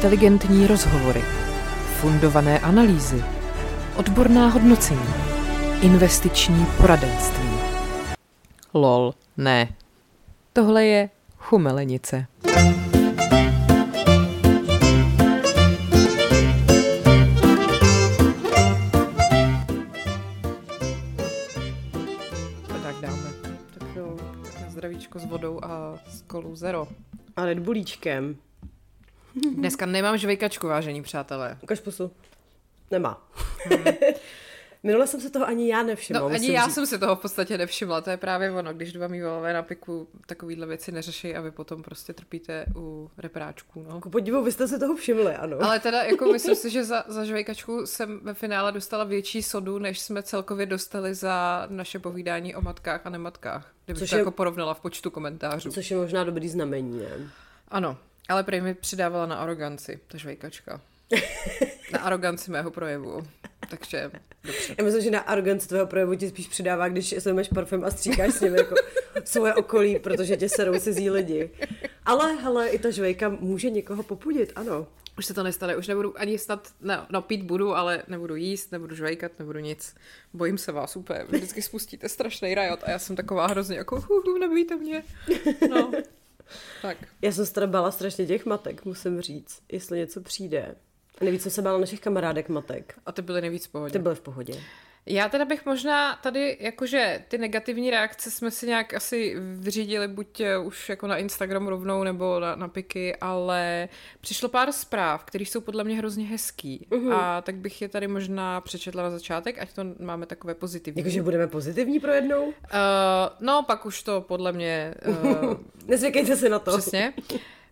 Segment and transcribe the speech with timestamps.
[0.00, 1.22] inteligentní rozhovory,
[2.00, 3.24] fundované analýzy,
[3.96, 5.14] odborná hodnocení,
[5.82, 7.48] investiční poradenství.
[8.74, 9.68] Lol, ne.
[10.52, 12.26] Tohle je chumelenice.
[24.68, 26.88] Zdravíčko s vodou a s kolou zero.
[27.36, 28.36] A Red Bullíčkem.
[29.54, 31.58] Dneska nemám žvejkačku, vážení přátelé.
[31.62, 32.10] Ukaž pusu.
[32.90, 33.28] Nemá.
[34.82, 36.20] Minule jsem se toho ani já nevšimla.
[36.20, 36.74] No, ani já říct.
[36.74, 40.08] jsem si toho v podstatě nevšimla, to je právě ono, když dva mývalové na piku
[40.26, 44.00] takovýhle věci neřeší a vy potom prostě trpíte u repráčků, no.
[44.00, 45.56] Ku podivu, vy jste se toho všimli, ano.
[45.60, 49.78] Ale teda jako myslím si, že za, za žvejkačku jsem ve finále dostala větší sodu,
[49.78, 53.72] než jsme celkově dostali za naše povídání o matkách a nematkách.
[53.84, 55.70] Kdybych Což to je- jako porovnala v počtu komentářů.
[55.70, 57.30] Což je možná dobrý znamení, ne?
[57.68, 57.96] Ano,
[58.30, 60.80] ale prej mi přidávala na aroganci, ta žvejkačka.
[61.92, 63.26] na aroganci mého projevu.
[63.70, 64.10] Takže
[64.44, 64.74] dobře.
[64.78, 67.90] Já myslím, že na aroganci tvého projevu ti spíš přidává, když si máš parfém a
[67.90, 68.74] stříkáš s ním jako
[69.24, 71.50] svoje okolí, protože tě serou cizí lidi.
[72.04, 74.86] Ale, hele, i ta žvejka může někoho popudit, ano.
[75.18, 78.72] Už se to nestane, už nebudu ani snad, ne, no pít budu, ale nebudu jíst,
[78.72, 79.94] nebudu žvejkat, nebudu nic.
[80.32, 84.20] Bojím se vás úplně, vždycky spustíte strašný rajot a já jsem taková hrozně jako, hu,
[84.26, 85.02] hu, nebojte mě.
[85.70, 85.92] No,
[86.82, 86.96] tak.
[87.22, 90.74] Já jsem se bála strašně těch matek, musím říct, jestli něco přijde.
[91.20, 92.98] A nejvíc jsem se bála našich kamarádek matek.
[93.06, 93.92] A ty byly nejvíc v pohodě.
[93.92, 94.60] Ty byly v pohodě.
[95.06, 100.40] Já teda bych možná tady, jakože ty negativní reakce jsme si nějak asi vyřídili buď
[100.40, 103.88] eh, už jako na Instagram rovnou nebo na, na piky, ale
[104.20, 106.86] přišlo pár zpráv, které jsou podle mě hrozně hezký.
[106.90, 107.14] Uh-huh.
[107.14, 111.00] A tak bych je tady možná přečetla na začátek, ať to máme takové pozitivní.
[111.00, 112.44] Jakože budeme pozitivní pro jednou?
[112.46, 112.52] Uh,
[113.40, 114.94] no, pak už to podle mě...
[115.10, 115.54] Uh,
[115.86, 116.70] Nezvykejte se na to.
[116.78, 117.12] přesně.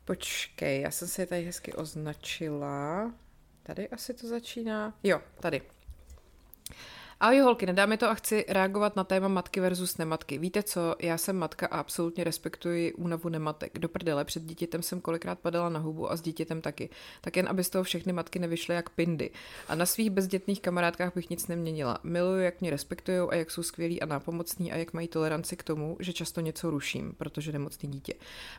[0.05, 3.13] Počkej, já jsem si je tady hezky označila.
[3.63, 4.95] Tady asi to začíná.
[5.03, 5.63] Jo, tady.
[7.21, 10.39] Ahoj holky, nedá mi to a chci reagovat na téma matky versus nematky.
[10.39, 13.79] Víte co, já jsem matka a absolutně respektuji únavu nematek.
[13.79, 16.91] Do prdele, před dítětem jsem kolikrát padala na hubu a s dítětem taky.
[17.21, 19.31] Tak jen, aby z toho všechny matky nevyšly jak pindy.
[19.69, 21.99] A na svých bezdětných kamarádkách bych nic neměnila.
[22.03, 25.63] Miluju, jak mě respektují a jak jsou skvělí a nápomocní a jak mají toleranci k
[25.63, 28.15] tomu, že často něco ruším, protože nemocný dítě.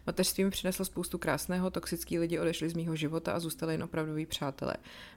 [0.08, 4.26] Mateřství mi přineslo spoustu krásného, toxický lidi odešli z mýho života a zůstali jen opravdoví
[4.26, 4.74] přátelé.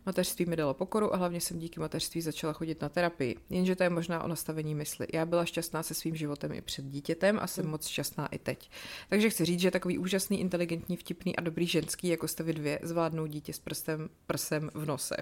[0.07, 3.32] Mateřství mi dalo pokoru a hlavně jsem díky mateřství začala chodit na terapii.
[3.51, 5.07] Jenže to je možná o nastavení mysli.
[5.15, 8.71] Já byla šťastná se svým životem i před dítětem a jsem moc šťastná i teď.
[9.09, 12.79] Takže chci říct, že takový úžasný, inteligentní, vtipný a dobrý ženský, jako jste vy dvě,
[12.83, 15.17] zvládnou dítě s prstem, prsem v nose.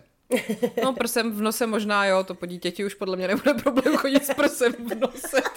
[0.84, 4.24] No, prsem v nose možná jo, to po dítěti už podle mě nebude problém chodit
[4.24, 5.40] s prsem v nose.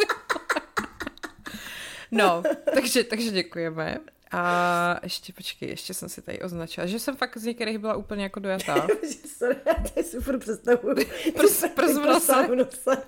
[2.16, 2.44] No,
[2.74, 3.98] takže, takže děkujeme.
[4.34, 8.24] A ještě, počkej, ještě jsem si tady označila, že jsem fakt z některých byla úplně
[8.24, 8.88] jako dojatá.
[9.04, 10.96] Že Sorry, já tady super představuju.
[10.96, 12.48] Prs- prs v nose.
[12.48, 13.04] v nose.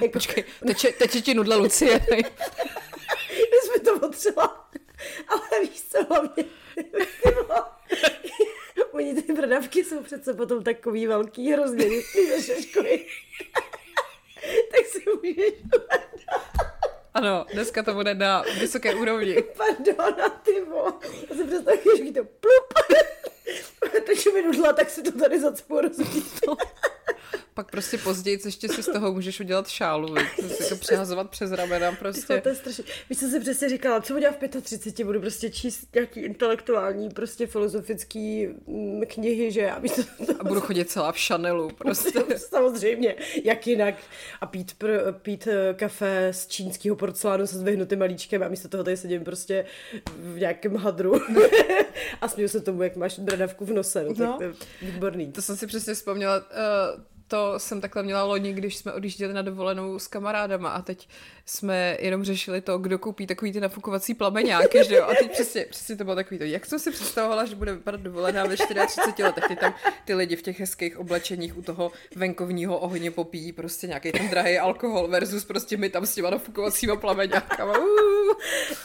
[0.00, 2.00] jako, Počkej, teče, teče ti nudle Lucie.
[3.30, 4.68] my jsme to potřeba.
[5.28, 6.44] Ale víš co, hlavně,
[8.92, 13.06] oni ty bradavky jsou přece potom takový velký hrozně, když školy.
[14.70, 15.54] tak si můžeš
[17.16, 19.42] Ano, dneska to bude na vysoké úrovni.
[19.56, 20.92] Pardon, ty vole.
[21.30, 22.74] Já si představuji, že to plup.
[24.06, 26.40] Takže mi nudla, tak si to tady zacpu rozbít.
[27.54, 30.14] Pak prostě později ještě si z toho můžeš udělat šálu,
[30.48, 32.40] si to přehazovat přes ramena prostě.
[32.40, 32.84] to je strašně.
[33.10, 37.46] Víš, co si přesně říkala, co udělám v 35, budu prostě číst nějaký intelektuální, prostě
[37.46, 42.24] filozofický mm, knihy, že víš, to, A budu chodit celá v Chanelu, prostě.
[42.36, 43.14] Samozřejmě,
[43.44, 43.94] jak jinak.
[44.40, 48.84] A pít, pr, pít eh, kafe z čínského porcelánu se zdvihnutým malíčkem a místo toho
[48.84, 49.64] tady sedím prostě
[50.16, 51.12] v nějakém hadru
[52.20, 54.02] a směju se tomu, jak máš bradavku v nose.
[54.04, 54.36] No, tak No.
[54.36, 54.52] to je
[54.82, 55.32] výborný.
[55.32, 56.36] To jsem si přesně vzpomněla.
[56.38, 56.44] Uh,
[57.28, 61.08] to jsem takhle měla loni, když jsme odjížděli na dovolenou s kamarádama a teď
[61.46, 65.04] jsme jenom řešili to, kdo koupí takový ty nafukovací plameňáky, že jo?
[65.04, 68.00] A teď přesně, přesně to bylo takový to, jak jsem si představovala, že bude vypadat
[68.00, 69.74] dovolená ve 34 letech, ty tam
[70.04, 74.58] ty lidi v těch hezkých oblečeních u toho venkovního ohně popíjí prostě nějaký ten drahý
[74.58, 77.74] alkohol versus prostě my tam s těma nafukovacíma plameňákama.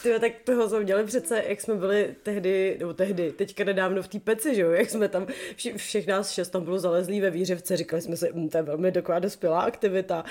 [0.02, 4.08] Tyjo, tak toho jsme měli přece, jak jsme byli tehdy, nebo tehdy, teďka nedávno v
[4.08, 7.30] té peci, že jo, jak jsme tam, vši, všech nás šest tam bylo zalezlý ve
[7.30, 10.24] výřevce, říkali jsme si, to je velmi taková dospělá aktivita.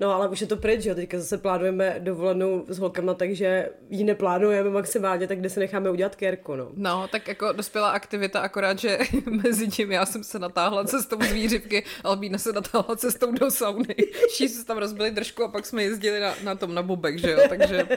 [0.00, 4.04] No ale už je to pryč, jo, teďka zase plánujeme dovolenou s holkama, takže ji
[4.04, 6.68] neplánujeme maximálně, tak kde se necháme udělat kérku, no.
[6.74, 8.98] No, tak jako dospělá aktivita, akorát, že
[9.30, 13.96] mezi tím já jsem se natáhla cestou z výřivky, Albína se natáhla cestou do sauny.
[14.28, 17.30] Všichni se tam rozbili držku a pak jsme jezdili na, na tom na bobek, že
[17.30, 17.88] jo, takže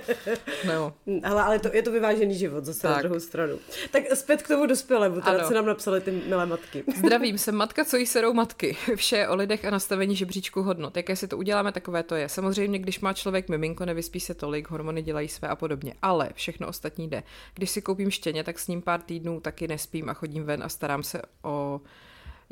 [0.68, 0.94] no.
[1.24, 2.92] Ale, ale to, je to vyvážený život zase tak.
[2.92, 3.60] na druhou stranu.
[3.92, 6.84] Tak zpět k tomu dospělému, teda co nám napsali ty milé matky.
[6.96, 8.78] Zdravím, jsem matka, co jí serou matky.
[8.96, 10.98] Vše o lidech a nastavení žebříčku hodnot.
[10.98, 12.30] Jaké si to uděláme, takové to je.
[12.30, 15.94] Samozřejmě, když má člověk miminko, nevyspí se tolik, hormony dělají své a podobně.
[16.02, 17.24] Ale všechno ostatní jde.
[17.54, 20.70] Když si koupím štěně, tak s ním pár týdnů taky nespím a chodím ven a
[20.70, 21.82] starám se o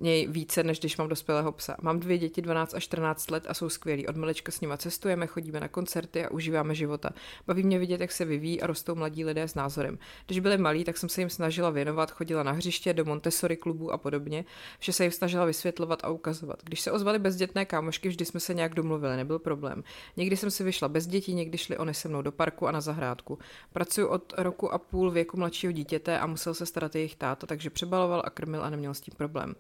[0.02, 1.76] něj více, než když mám dospělého psa.
[1.82, 4.08] Mám dvě děti, 12 a 14 let a jsou skvělí.
[4.08, 7.10] Od malička s nima cestujeme, chodíme na koncerty a užíváme života.
[7.48, 10.00] Baví mě vidět, jak se vyvíjí a rostou mladí lidé s názorem.
[10.26, 13.92] Když byli malí, tak jsem se jim snažila věnovat, chodila na hřiště, do Montessori klubu
[13.92, 14.46] a podobně.
[14.80, 16.64] Vše se jim snažila vysvětlovat a ukazovat.
[16.64, 19.84] Když se ozvali bezdětné kámošky, vždy jsme se nějak domluvili, nebyl problém.
[20.18, 22.82] Někdy jsem si vyšla bez dětí, někdy šli oni se mnou do parku a na
[22.82, 23.40] zahrádku.
[23.74, 27.70] Pracuji od roku a půl věku mladšího dítěte a musel se starat jejich táta, takže
[27.70, 29.56] přebaloval a krmil a neměl s tím problém.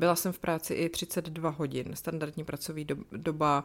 [0.00, 3.64] Byla jsem v práci i 32 hodin, standardní pracovní doba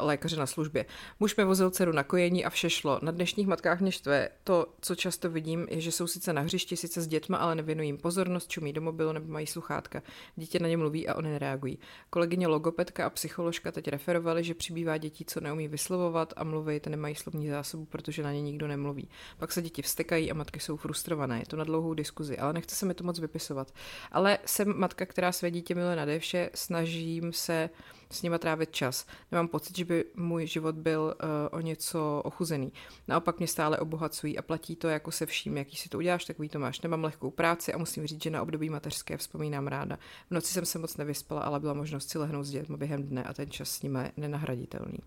[0.00, 0.86] lékaře na službě.
[1.20, 2.98] Muž mi vozil dceru na kojení a vše šlo.
[3.02, 4.28] Na dnešních matkách mě štve.
[4.44, 7.88] To, co často vidím, je, že jsou sice na hřišti, sice s dětma, ale nevěnují
[7.88, 10.02] jim pozornost, čumí do mobilu nebo mají sluchátka.
[10.36, 11.78] Dítě na ně mluví a oni nereagují.
[12.10, 17.14] Kolegyně logopedka a psycholožka teď referovali, že přibývá dětí, co neumí vyslovovat a mluvit, nemají
[17.14, 19.08] slovní zásobu, protože na ně nikdo nemluví.
[19.38, 21.38] Pak se děti vstekají a matky jsou frustrované.
[21.38, 23.72] Je to na dlouhou diskuzi, ale nechce se mi to moc vypisovat.
[24.12, 27.70] Ale jsem matka, která své dítě miluje nadevše, snažím se
[28.10, 29.06] s nima trávit čas.
[29.32, 32.72] Nemám pocit, že by můj život byl uh, o něco ochuzený.
[33.08, 36.48] Naopak mě stále obohacují a platí to jako se vším, jaký si to uděláš, takový
[36.48, 36.80] to máš.
[36.80, 39.98] Nemám lehkou práci a musím říct, že na období mateřské vzpomínám ráda.
[40.30, 43.24] V noci jsem se moc nevyspala, ale byla možnost si lehnout s dětmi během dne
[43.24, 44.98] a ten čas s nimi je nenahraditelný.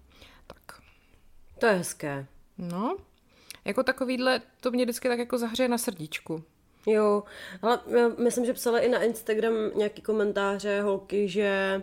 [0.48, 0.82] Tak.
[1.60, 2.28] To je hezké.
[2.58, 2.98] No,
[3.66, 6.44] jako takovýhle, to mě vždycky tak jako zahřeje na srdíčku.
[6.86, 7.24] Jo,
[7.62, 7.80] ale
[8.18, 11.82] myslím, že psala i na Instagram nějaký komentáře holky, že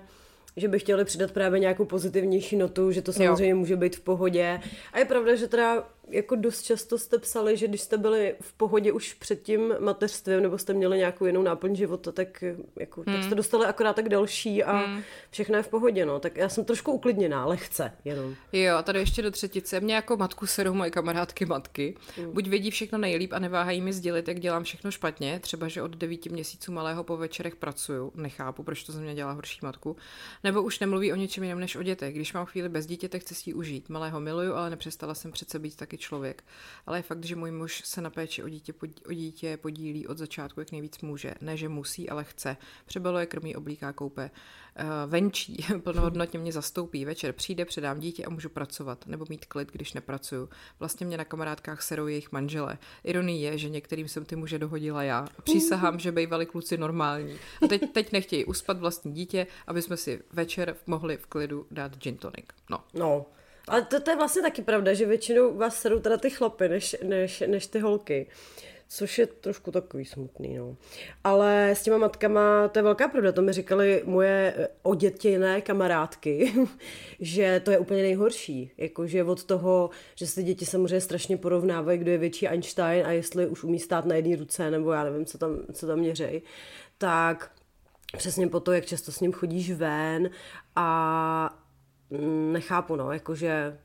[0.56, 3.56] že by chtěli přidat právě nějakou pozitivnější notu, že to samozřejmě jo.
[3.56, 4.60] může být v pohodě.
[4.92, 8.52] A je pravda, že teda jako dost často jste psali, že když jste byli v
[8.52, 12.44] pohodě už před tím mateřstvím, nebo jste měli nějakou jinou náplň života, tak,
[12.76, 13.16] jako, hmm.
[13.16, 15.02] tak jste dostali akorát tak další a hmm.
[15.30, 16.20] všechno je v pohodě, no.
[16.20, 18.34] Tak já jsem trošku uklidněná, lehce jenom.
[18.52, 19.80] Jo, a tady ještě do třetice.
[19.80, 21.96] Mě jako matku serou moje kamarádky matky.
[22.16, 22.32] Hmm.
[22.32, 25.96] Buď vědí všechno nejlíp a neváhají mi sdělit, jak dělám všechno špatně, třeba, že od
[25.96, 29.96] devíti měsíců malého po večerech pracuju, nechápu, proč to ze mě dělá horší matku,
[30.44, 32.14] nebo už nemluví o něčem jiném než o dětech.
[32.14, 33.88] Když mám chvíli bez dítěte, chci si ji užít.
[33.88, 36.44] Malého miluju, ale nepřestala jsem přece být taky člověk.
[36.86, 38.72] Ale je fakt, že můj muž se na péči o dítě,
[39.08, 41.34] o dítě podílí od začátku, jak nejvíc může.
[41.40, 42.56] Ne, že musí, ale chce.
[42.86, 44.30] Přebaluje, krmí, oblíká, koupe.
[44.80, 47.04] Uh, venčí, plnohodnotně mě zastoupí.
[47.04, 49.06] Večer přijde, předám dítě a můžu pracovat.
[49.06, 50.48] Nebo mít klid, když nepracuju.
[50.78, 52.78] Vlastně mě na kamarádkách serou jejich manžele.
[53.04, 55.28] Ironie je, že některým jsem ty muže dohodila já.
[55.42, 57.38] Přísahám, že bývali kluci normální.
[57.62, 61.96] A teď, teď nechtějí uspat vlastní dítě, aby jsme si večer mohli v klidu dát
[61.96, 62.46] gin tonic.
[62.70, 62.78] No.
[62.94, 63.26] No,
[63.70, 66.96] ale to, to je vlastně taky pravda, že většinou vás sedou teda ty chlapy, než,
[67.02, 68.26] než, než ty holky.
[68.92, 70.76] Což je trošku takový smutný, no.
[71.24, 76.54] Ale s těma matkama, to je velká pravda, to mi říkali moje eh, odětěné kamarádky,
[77.20, 78.70] že to je úplně nejhorší.
[78.76, 83.46] Jakože od toho, že se děti samozřejmě strašně porovnávají, kdo je větší Einstein a jestli
[83.46, 86.42] už umí stát na jedné ruce, nebo já nevím, co tam, co tam měřej,
[86.98, 87.50] tak
[88.16, 90.30] přesně po to, jak často s ním chodíš ven
[90.76, 91.59] a
[92.52, 93.78] nechápu, no, jakože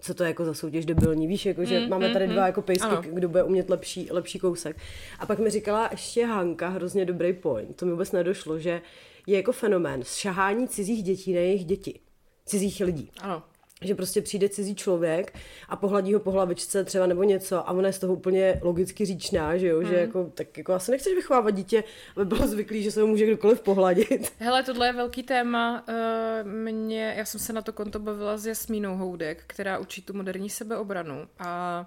[0.00, 2.46] co to je jako za soutěž debilní, víš, jakože mm, máme tady mm, dva mm.
[2.46, 3.02] jako pejsky, ano.
[3.12, 4.76] kdo bude umět lepší, lepší kousek.
[5.18, 8.82] A pak mi říkala ještě Hanka hrozně dobrý point, to mi vůbec nedošlo, že
[9.26, 12.00] je jako fenomén šahání cizích dětí na jejich děti,
[12.44, 13.10] cizích lidí.
[13.20, 13.42] Ano
[13.82, 17.86] že prostě přijde cizí člověk a pohladí ho po hlavičce třeba nebo něco a ona
[17.86, 19.86] je z toho úplně logicky říčná, že jo, mm.
[19.86, 21.84] že jako, tak jako asi nechceš vychovávat dítě,
[22.16, 24.32] aby bylo zvyklý, že se ho může kdokoliv pohladit.
[24.38, 25.84] Hele, tohle je velký téma.
[25.88, 30.12] Uh, mě, já jsem se na to konto bavila s Jasmínou Houdek, která učí tu
[30.12, 31.86] moderní sebeobranu a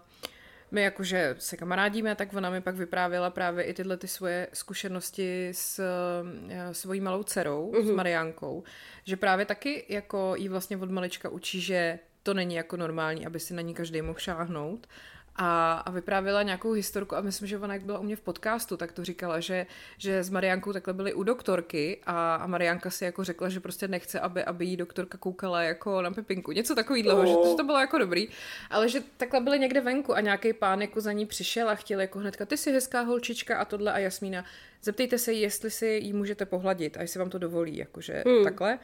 [0.72, 5.50] my jakože se kamarádíme, tak ona mi pak vyprávěla právě i tyhle ty svoje zkušenosti
[5.52, 7.84] s uh, svojí malou dcerou, mm-hmm.
[7.84, 7.96] s mhm.
[7.96, 8.64] Mariánkou,
[9.04, 13.40] že právě taky jako jí vlastně od malička učí, že to není jako normální, aby
[13.40, 14.88] si na ní každý mohl šáhnout
[15.36, 18.78] a, a vyprávěla nějakou historku a myslím, že ona jak byla u mě v podcastu,
[18.78, 19.66] tak to říkala, že,
[19.98, 23.88] že s Mariankou takhle byly u doktorky a, a Marianka si jako řekla, že prostě
[23.88, 27.26] nechce, aby, aby jí doktorka koukala jako na Pepinku, něco takového, oh.
[27.26, 28.28] že, to, že to bylo jako dobrý,
[28.70, 32.02] ale že takhle byly někde venku a nějaký pán jako za ní přišel a chtěl
[32.02, 34.46] jako hnedka, ty jsi hezká holčička a tohle a Jasmína,
[34.84, 38.44] zeptejte se jí, jestli si ji můžete pohladit a jestli vám to dovolí, jakože hmm.
[38.44, 38.80] takhle.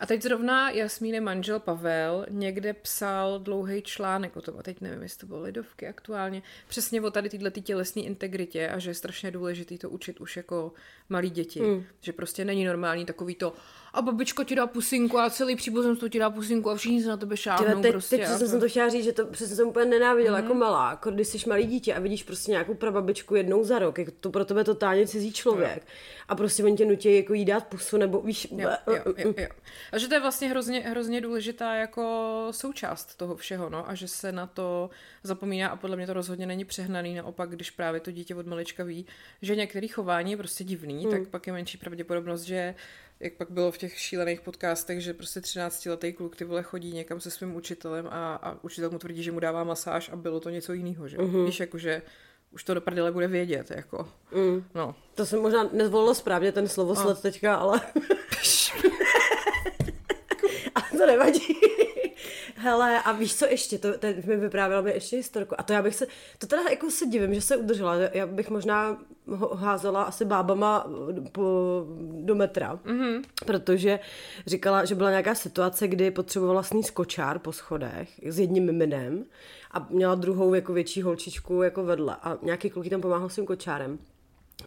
[0.00, 5.02] A teď zrovna Jasmíny manžel Pavel někde psal dlouhý článek o tom, a teď nevím,
[5.02, 9.30] jestli to bylo Lidovky aktuálně, přesně o tady této tělesné integritě a že je strašně
[9.30, 10.72] důležité to učit už jako
[11.08, 11.60] malí děti.
[11.60, 11.84] Hmm.
[12.00, 13.52] Že prostě není normální takový to,
[13.94, 17.16] a babičko ti dá pusinku a celý příbuzenstvo ti dá pusinku a všichni se na
[17.16, 17.82] tebe šáhnou.
[17.82, 18.48] teď, prostě, teď to...
[18.48, 20.44] jsem to chtěla říct, že to přesně jsem úplně nenáviděla mm.
[20.44, 20.90] jako malá.
[20.90, 24.30] Jako když jsi malý dítě a vidíš prostě nějakou prababičku jednou za rok, jako to
[24.30, 25.76] pro tebe totálně cizí člověk.
[25.76, 25.92] No.
[26.28, 28.48] A prostě oni tě nutí jako jí dát pusu nebo víš.
[28.50, 29.48] Jo, jo, jo, jo.
[29.92, 32.02] A že to je vlastně hrozně, hrozně důležitá jako
[32.50, 34.90] součást toho všeho, no, a že se na to
[35.22, 38.84] zapomíná a podle mě to rozhodně není přehnaný, naopak, když právě to dítě od malička
[38.84, 39.06] ví,
[39.42, 41.10] že některé chování je prostě divný, mm.
[41.10, 42.74] tak pak je menší pravděpodobnost, že
[43.22, 47.20] jak pak bylo v těch šílených podcastech, že prostě 13-letý kluk ty vole chodí někam
[47.20, 50.50] se svým učitelem a, a učitel mu tvrdí, že mu dává masáž a bylo to
[50.50, 51.16] něco jiného, že?
[51.16, 51.46] Uh-huh.
[51.46, 52.02] Víš, jakože
[52.50, 54.08] už to do prdele bude vědět, jako.
[54.34, 54.64] Mm.
[54.74, 54.94] No.
[55.14, 57.22] To jsem možná nezvolila správně ten slovosled no.
[57.22, 57.80] teďka, ale...
[60.74, 61.56] a to nevadí.
[62.56, 65.54] Hele, a víš co ještě, to, to mi vyprávěla mi ještě historku.
[65.58, 66.06] A to já bych se,
[66.38, 67.94] to teda jako se divím, že se udržela.
[67.96, 68.98] Já bych možná
[69.54, 70.86] házela asi bábama
[71.32, 71.42] po,
[72.20, 73.22] do metra, mm-hmm.
[73.46, 73.98] protože
[74.46, 79.24] říkala, že byla nějaká situace, kdy potřebovala sníst kočár po schodech s jedním miminem
[79.70, 83.46] a měla druhou jako větší holčičku jako vedle a nějaký kluk tam pomáhal s tím
[83.46, 83.98] kočárem.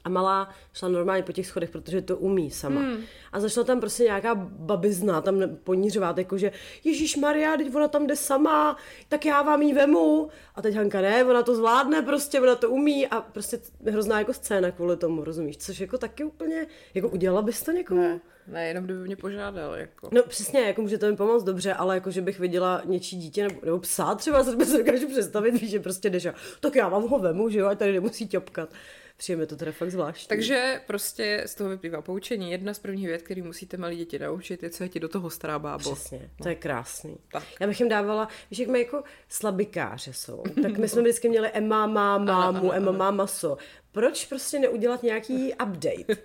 [0.03, 2.81] A malá šla normálně po těch schodech, protože to umí sama.
[2.81, 2.97] Hmm.
[3.31, 6.51] A začala tam prostě nějaká babizna tam ponířovat, jako že
[6.83, 8.77] Ježíš Maria, teď ona tam jde sama,
[9.09, 10.29] tak já vám ji vemu.
[10.55, 14.33] A teď Hanka ne, ona to zvládne prostě, ona to umí a prostě hrozná jako
[14.33, 15.57] scéna kvůli tomu, rozumíš?
[15.57, 18.01] Což jako taky úplně, jako udělala bys to někomu?
[18.01, 18.19] Ne.
[18.47, 19.75] Ne, jenom kdyby mě požádal.
[19.75, 20.09] Jako.
[20.11, 23.43] No přesně, jako může to mi pomoct dobře, ale jako že bych viděla něčí dítě
[23.43, 27.07] nebo, nebo psa třeba, se dokážu představit, víš, že prostě jdeš a tak já vám
[27.07, 28.69] ho vemu, že jo, a tady nemusí ťopkat.
[29.17, 30.27] Přijeme to teda fakt zvláštní.
[30.27, 32.51] Takže prostě z toho vyplývá poučení.
[32.51, 35.29] Jedna z prvních věd, který musíte malí děti naučit, je, co je ti do toho
[35.29, 35.95] stará bábo.
[35.95, 36.50] Přesně, to no.
[36.50, 37.17] je krásný.
[37.31, 37.43] Tak.
[37.60, 41.50] Já bych jim dávala, víš, jak my jako slabikáře jsou, tak my jsme vždycky měli
[41.53, 43.57] Emma má mámu, Emma má maso.
[43.91, 46.15] Proč prostě neudělat nějaký update?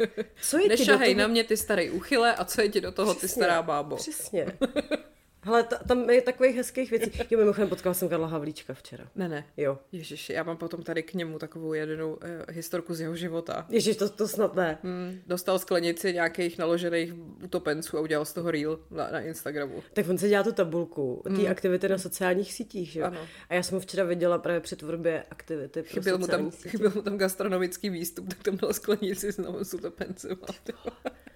[0.42, 1.14] Co je ti do toho...
[1.14, 3.97] na mě ty starý uchyle a co je ti do toho Přesně, ty stará bábo.
[3.97, 4.47] Přesně.
[5.42, 7.11] Hele, ta, tam je takových hezkých věcí.
[7.30, 9.04] Jo, mimochodem potkala jsem Karla Havlíčka včera.
[9.14, 9.44] Ne, ne.
[9.56, 9.78] Jo.
[9.92, 12.18] Ježiš, já mám potom tady k němu takovou jedenou uh,
[12.49, 13.66] historku z jeho života.
[13.68, 14.78] Ježiš, to, to snad ne.
[14.82, 19.82] Hmm, dostal sklenici nějakých naložených utopenců a udělal z toho reel na, na Instagramu.
[19.92, 21.50] Tak on se dělá tu tabulku, ty hmm.
[21.50, 23.02] aktivity na sociálních sítích, že?
[23.02, 23.20] Ano.
[23.49, 26.92] A já jsem ho včera viděla právě při tvorbě aktivity pro chyběl mu tam, chyběl
[26.94, 30.38] mu tam gastronomický výstup, tak tam dal sklenici znovu s utopencem.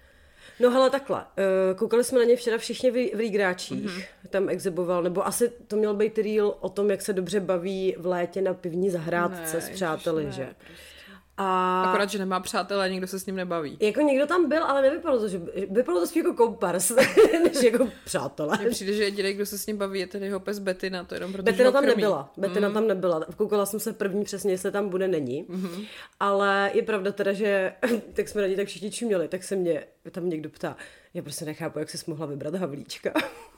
[0.60, 1.24] No hele, takhle.
[1.36, 3.86] Eh, koukali jsme na ně včera všichni v, Rígráčích.
[3.86, 4.28] Mm-hmm.
[4.30, 8.06] Tam exiboval, nebo asi to měl být reel o tom, jak se dobře baví v
[8.06, 10.48] létě na pivní zahrádce ne, s přáteli, že?
[10.66, 10.93] Prostě.
[11.36, 11.82] A...
[11.82, 13.76] Akorát, že nemá přátelé a nikdo se s ním nebaví.
[13.80, 15.38] Jako někdo tam byl, ale nevypadalo to, že
[15.70, 16.90] vypadalo to spíš jako kompars,
[17.44, 18.58] než jako přátelé.
[18.60, 21.14] Mně přijde, že jediný, kdo se s ním baví, je ten jeho pes Betina, to
[21.14, 21.96] jenom protože Betina tam krmí.
[21.96, 22.74] nebyla, Betina mm.
[22.74, 23.26] tam nebyla.
[23.36, 25.44] Koukala jsem se první přesně, jestli tam bude, není.
[25.44, 25.86] Mm-hmm.
[26.20, 27.72] Ale je pravda teda, že
[28.12, 30.76] tak jsme na ní tak všichni čuměli, tak se mě tam někdo ptá,
[31.14, 33.12] já prostě nechápu, jak jsi mohla vybrat Havlíčka.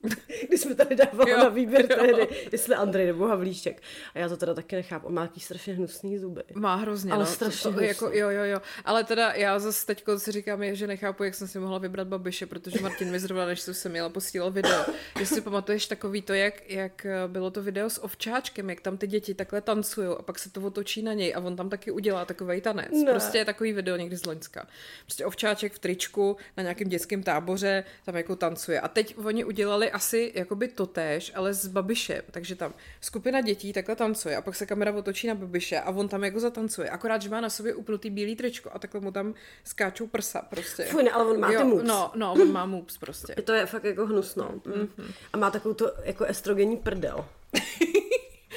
[0.48, 1.96] když jsme tady dávali jo, na výběr jo.
[2.00, 3.82] tehdy, jestli Andrej nebo Havlíček.
[4.14, 5.06] A já to teda taky nechápu.
[5.06, 6.42] On má takový strašně hnusný zuby.
[6.54, 7.30] Má hrozně, Ale no.
[7.30, 8.60] strašně to, to, jako, Jo, jo, jo.
[8.84, 12.46] Ale teda já zase teď si říkám, že nechápu, jak jsem si mohla vybrat Babiše,
[12.46, 14.84] protože Martin mi zrovna, než jsem se měla, posílal video.
[15.18, 19.06] Jestli si pamatuješ takový to, jak, jak bylo to video s ovčáčkem, jak tam ty
[19.06, 22.24] děti takhle tancují a pak se to otočí na něj a on tam taky udělá
[22.24, 22.92] takový tanec.
[22.92, 23.10] Ne.
[23.10, 24.66] Prostě je takový video někdy z Loňska.
[25.04, 28.80] Prostě ovčáček v tričku na nějakém dětském táboře tam jako tancuje.
[28.80, 32.22] A teď oni udělali asi jakoby totéž, ale s Babišem.
[32.30, 36.08] Takže tam skupina dětí takhle tancuje a pak se kamera otočí na Babiše a on
[36.08, 36.90] tam jako zatancuje.
[36.90, 39.34] Akorát, že má na sobě upnutý bílý tričko a takhle mu tam
[39.64, 40.84] skáčou prsa prostě.
[40.84, 41.88] Fuj, ne, ale on má jo, moves.
[41.88, 43.34] No, no, on má moves prostě.
[43.34, 44.48] To je fakt jako hnusno.
[44.48, 44.88] Mm-hmm.
[45.32, 47.24] A má takovou to jako estrogenní prdel.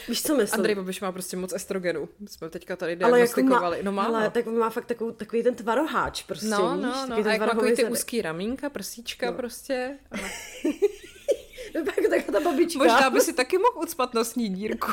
[0.07, 0.59] Víš, co myslím?
[0.59, 2.09] Andrej Babiš má prostě moc estrogenu.
[2.27, 3.77] Jsme teďka tady diagnostikovali.
[3.77, 6.75] Jako má, no má, ale tak má fakt takový, takový ten tvaroháč prostě, no, no,
[6.75, 6.83] víš?
[6.83, 9.37] No, no, a jak má takový ty úzký ramínka, prsíčka no.
[9.37, 9.97] prostě.
[12.35, 12.83] tak, tak ta babička.
[12.83, 14.91] Možná by si taky mohl ucpat nosní dírku.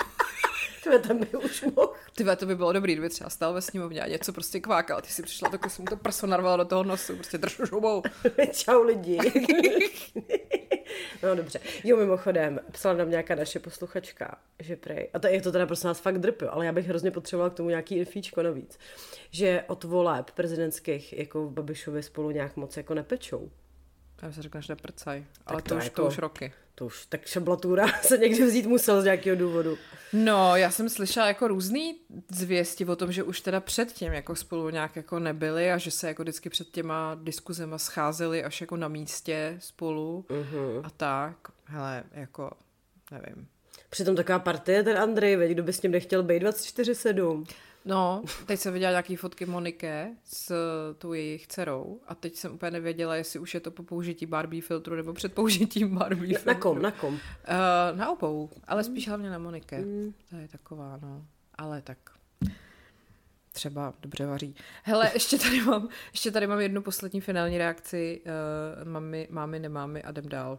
[0.82, 1.92] Tvé tam by už mohl.
[2.14, 5.00] Tyve, to by bylo dobrý, kdyby třeba stál ve sněmovně a něco prostě kvákal.
[5.00, 8.02] Ty si přišla, tak jsem to prso narvala do toho nosu, prostě drž žubou.
[8.52, 9.18] Čau lidi.
[11.22, 11.60] no dobře.
[11.84, 15.86] Jo, mimochodem, psala nám nějaká naše posluchačka, že prej, a to je to teda prostě
[15.86, 18.78] nás fakt drp, ale já bych hrozně potřebovala k tomu nějaký infíčko navíc,
[19.30, 23.50] že od voleb prezidentských jako v Babišově spolu nějak moc jako nepečou.
[24.22, 26.52] Já se řekneš neprcaj, ale to, to, už, jako, to už roky.
[26.74, 29.78] To už tak šablatura se někdy vzít musel z nějakého důvodu.
[30.12, 31.96] No, já jsem slyšela jako různý
[32.30, 36.08] zvěsti o tom, že už teda předtím jako spolu nějak jako nebyli a že se
[36.08, 40.80] jako vždycky před těma diskuzema scházeli až jako na místě spolu uh-huh.
[40.84, 41.36] a tak.
[41.64, 42.50] Hele, jako,
[43.10, 43.46] nevím.
[43.90, 47.44] Přitom taková partie ten Andrej, veď, kdo by s ním nechtěl být 24-7.
[47.84, 50.54] No, teď jsem viděla nějaký fotky Monike s
[50.98, 54.62] tou jejich dcerou a teď jsem úplně nevěděla, jestli už je to po použití Barbie
[54.62, 56.52] filtru nebo před použitím Barbie na, filtru.
[56.52, 57.14] Na kom, na kom?
[57.14, 59.78] Uh, na obou, ale spíš hlavně na Monike.
[59.78, 60.14] Mm.
[60.30, 61.26] To je taková, no.
[61.54, 61.98] Ale tak
[63.52, 64.54] třeba dobře vaří.
[64.82, 68.22] Hele, ještě tady mám, ještě tady mám jednu poslední finální reakci.
[68.84, 70.58] Uh, mami, mámy, nemámy a jdem dál.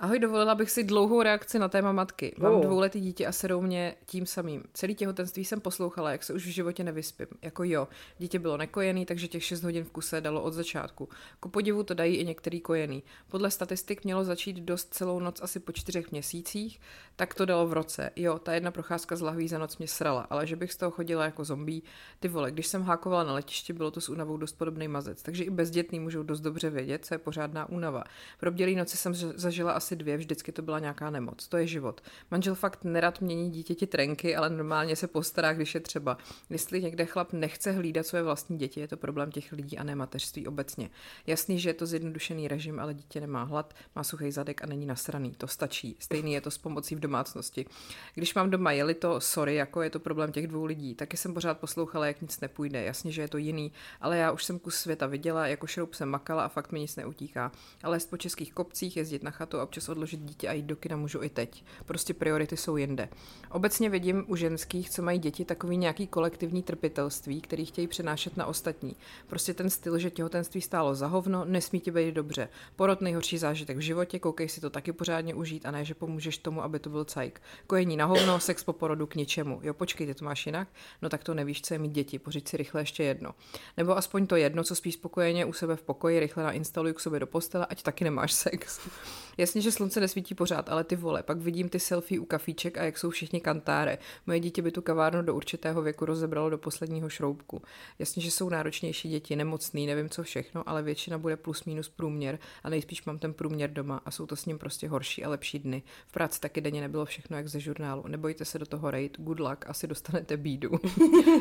[0.00, 2.34] Ahoj, dovolila bych si dlouhou reakci na téma matky.
[2.38, 2.62] Mám oh.
[2.62, 4.64] dvouletý dítě a serou mě tím samým.
[4.72, 7.26] Celý těhotenství jsem poslouchala, jak se už v životě nevyspím.
[7.42, 7.88] Jako jo,
[8.18, 11.08] dítě bylo nekojený, takže těch 6 hodin v kuse dalo od začátku.
[11.40, 13.02] Ku podivu to dají i některý kojený.
[13.28, 16.80] Podle statistik mělo začít dost celou noc asi po čtyřech měsících,
[17.16, 18.10] tak to dalo v roce.
[18.16, 20.90] Jo, ta jedna procházka z lahví za noc mě srala, ale že bych z toho
[20.90, 21.82] chodila jako zombie,
[22.20, 25.44] ty vole, když jsem hákovala na letišti, bylo to s únavou dost podobný mazec, takže
[25.44, 28.04] i bezdětný můžou dost dobře vědět, co je pořádná únava.
[28.40, 31.48] Pro noci jsem zažila asi asi dvě, vždycky to byla nějaká nemoc.
[31.48, 32.00] To je život.
[32.30, 36.18] Manžel fakt nerad mění dítěti trenky, ale normálně se postará, když je třeba.
[36.50, 39.94] Jestli někde chlap nechce hlídat své vlastní děti, je to problém těch lidí a ne
[39.94, 40.90] mateřství obecně.
[41.26, 44.86] Jasný, že je to zjednodušený režim, ale dítě nemá hlad, má suchý zadek a není
[44.86, 45.32] nasraný.
[45.38, 45.96] To stačí.
[45.98, 47.66] Stejný je to s pomocí v domácnosti.
[48.14, 51.34] Když mám doma jeli to, sorry, jako je to problém těch dvou lidí, taky jsem
[51.34, 52.82] pořád poslouchala, jak nic nepůjde.
[52.82, 56.08] Jasně, že je to jiný, ale já už jsem kus světa viděla, jako šroub jsem
[56.08, 57.52] makala a fakt mi nic neutíká.
[57.82, 60.96] Ale po českých kopcích jezdit na chatu a občas odložit dítě a jít do kina
[60.96, 61.64] můžu i teď.
[61.86, 63.08] Prostě priority jsou jinde.
[63.50, 68.46] Obecně vidím u ženských, co mají děti, takový nějaký kolektivní trpitelství, který chtějí přenášet na
[68.46, 68.96] ostatní.
[69.26, 72.48] Prostě ten styl, že těhotenství stálo za hovno, nesmí ti být dobře.
[72.76, 76.38] Porod nejhorší zážitek v životě, koukej si to taky pořádně užít a ne, že pomůžeš
[76.38, 77.42] tomu, aby to byl cajk.
[77.66, 79.60] Kojení na hovno, sex po porodu k ničemu.
[79.62, 80.68] Jo, počkej, ty to máš jinak?
[81.02, 83.34] No tak to nevíš, co je mít děti, pořiď si rychle ještě jedno.
[83.76, 87.20] Nebo aspoň to jedno, co spíš spokojeně u sebe v pokoji, rychle nainstaluj k sobě
[87.20, 88.80] do postele, ať taky nemáš sex.
[89.38, 92.84] Jasně, že slunce nesvítí pořád, ale ty vole, pak vidím ty selfie u kafíček a
[92.84, 93.98] jak jsou všichni kantáre.
[94.26, 97.62] Moje dítě by tu kavárnu do určitého věku rozebralo do posledního šroubku.
[97.98, 102.38] Jasně, že jsou náročnější děti, nemocný, nevím co všechno, ale většina bude plus minus průměr
[102.62, 105.58] a nejspíš mám ten průměr doma a jsou to s ním prostě horší a lepší
[105.58, 105.82] dny.
[106.06, 108.04] V práci taky denně nebylo všechno jak ze žurnálu.
[108.08, 110.70] Nebojte se do toho rejt, good luck, asi dostanete bídu.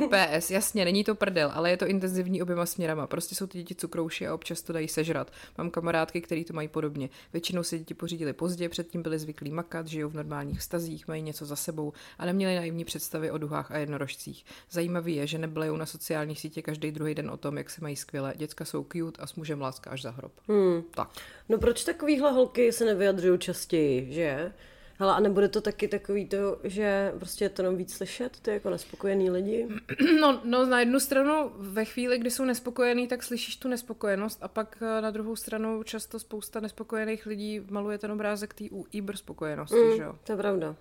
[0.10, 3.08] PS, jasně, není to prdel, ale je to intenzivní oběma směrama.
[3.08, 5.32] Prostě jsou ty děti cukrouši a občas to dají sežrat.
[5.58, 7.10] Mám kamarádky, který to mají podobně.
[7.34, 11.46] Většinou si děti pořídili pozdě, předtím byli zvyklí makat, žijou v normálních vztazích, mají něco
[11.46, 14.46] za sebou a neměli naivní představy o duhách a jednorožcích.
[14.72, 17.96] Zajímavý je, že nebyly na sociálních sítě každý druhý den o tom, jak se mají
[17.96, 18.34] skvěle.
[18.38, 20.32] Děcka jsou cute a s mužem láska až za hrob.
[20.48, 20.84] Hmm.
[20.92, 21.10] Tak.
[21.50, 24.54] No proč takovýhle holky se nevyjadřují častěji, že?
[25.00, 28.52] Hele, a nebude to taky takový to, že prostě je to jenom víc slyšet, ty
[28.52, 29.68] jako nespokojený lidi?
[30.22, 34.48] No, no, na jednu stranu ve chvíli, kdy jsou nespokojení, tak slyšíš tu nespokojenost a
[34.48, 39.76] pak eh, na druhou stranu často spousta nespokojených lidí maluje ten obrázek té úbr spokojenosti,
[39.76, 40.16] mm, že jo?
[40.24, 40.76] To je pravda.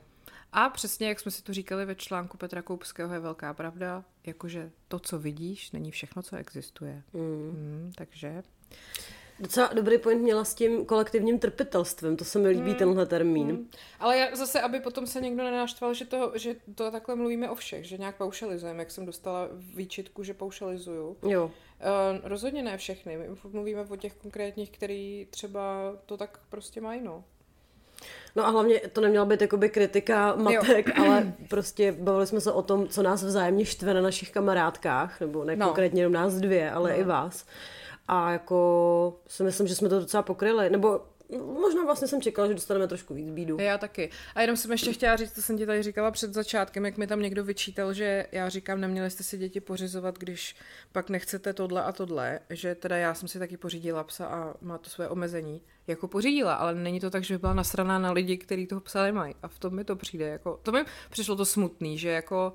[0.53, 4.71] A přesně, jak jsme si to říkali ve článku Petra Koupského, je velká pravda, jakože
[4.89, 7.03] to, co vidíš, není všechno, co existuje.
[7.13, 7.21] Mm.
[7.21, 8.43] Mm, takže...
[9.41, 13.47] Docela dobrý point měla s tím kolektivním trpitelstvem, to se mi líbí mm, tenhle termín.
[13.47, 13.69] Mm.
[14.01, 17.55] Ale já zase, aby potom se někdo nenáštval, že to, že to takhle mluvíme o
[17.55, 21.17] všech, že nějak paušalizujeme, jak jsem dostala výčitku, že paušalizuju.
[21.23, 21.45] Jo.
[21.45, 21.51] Uh,
[22.23, 27.25] rozhodně ne všechny, my mluvíme o těch konkrétních, který třeba to tak prostě mají, no.
[28.37, 30.95] No a hlavně to neměla být jakoby kritika matek, jo.
[31.05, 35.45] ale prostě bavili jsme se o tom, co nás vzájemně štve na našich kamarádkách, nebo
[35.45, 35.67] ne no.
[35.67, 36.99] konkrétně jenom nás dvě, ale no.
[36.99, 37.47] i vás.
[38.09, 40.71] A jako si myslím, že jsme to docela pokryli.
[40.71, 41.01] Nebo
[41.61, 43.57] možná vlastně jsem čekala, že dostaneme trošku víc bídu.
[43.61, 44.11] Já taky.
[44.35, 47.07] A jenom jsem ještě chtěla říct, co jsem ti tady říkala před začátkem, jak mi
[47.07, 50.57] tam někdo vyčítal, že já říkám, neměli jste si děti pořizovat, když
[50.93, 54.79] pak nechcete tohle a tohle, že teda já jsem si taky pořídila psa a má
[54.79, 55.63] to své omezení.
[55.87, 59.03] Jako pořídila, ale není to tak, že by byla nasraná na lidi, kteří toho psa
[59.03, 59.35] nemají.
[59.43, 60.27] A v tom mi to přijde.
[60.27, 62.53] Jako, to mi přišlo to smutný, že jako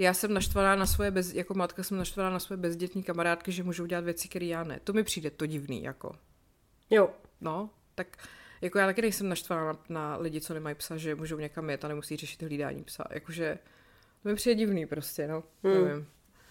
[0.00, 3.62] já jsem naštvaná na svoje, bez, jako matka jsem naštvaná na svoje bezdětní kamarádky, že
[3.62, 4.80] můžou dělat věci, které já ne.
[4.84, 6.12] To mi přijde to divný, jako.
[6.90, 7.10] Jo.
[7.40, 8.16] No, tak
[8.60, 11.84] jako já taky nejsem naštvaná na, na lidi, co nemají psa, že můžou někam jet
[11.84, 13.04] a nemusí řešit hlídání psa.
[13.10, 13.58] Jakože
[14.22, 15.42] to mi přijde divný prostě, no.
[15.64, 15.84] Hmm.
[15.84, 16.06] Nevím.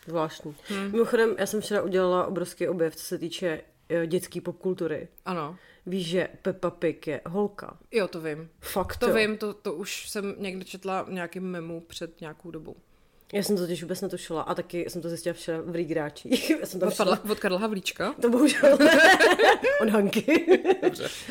[0.07, 0.55] Zvláštní.
[0.67, 0.91] Hmm.
[0.91, 5.07] Mimochodem, já jsem včera udělala obrovský objev, co se týče eh, dětské popkultury.
[5.25, 5.57] Ano.
[5.85, 7.77] Víš, že Peppa Pig je holka?
[7.91, 8.49] Jo, to vím.
[8.59, 9.15] Fakt To jo.
[9.15, 12.75] vím, to, to už jsem někde četla nějakým memu před nějakou dobou.
[13.33, 16.49] Já jsem to totiž vůbec netušila a taky jsem to zjistila včera v Rýgráčích.
[16.59, 16.97] Já jsem tam Od.
[16.97, 18.13] Karla, od Karla Havlíčka?
[18.21, 18.73] To bohužel
[19.81, 20.45] od Hanky.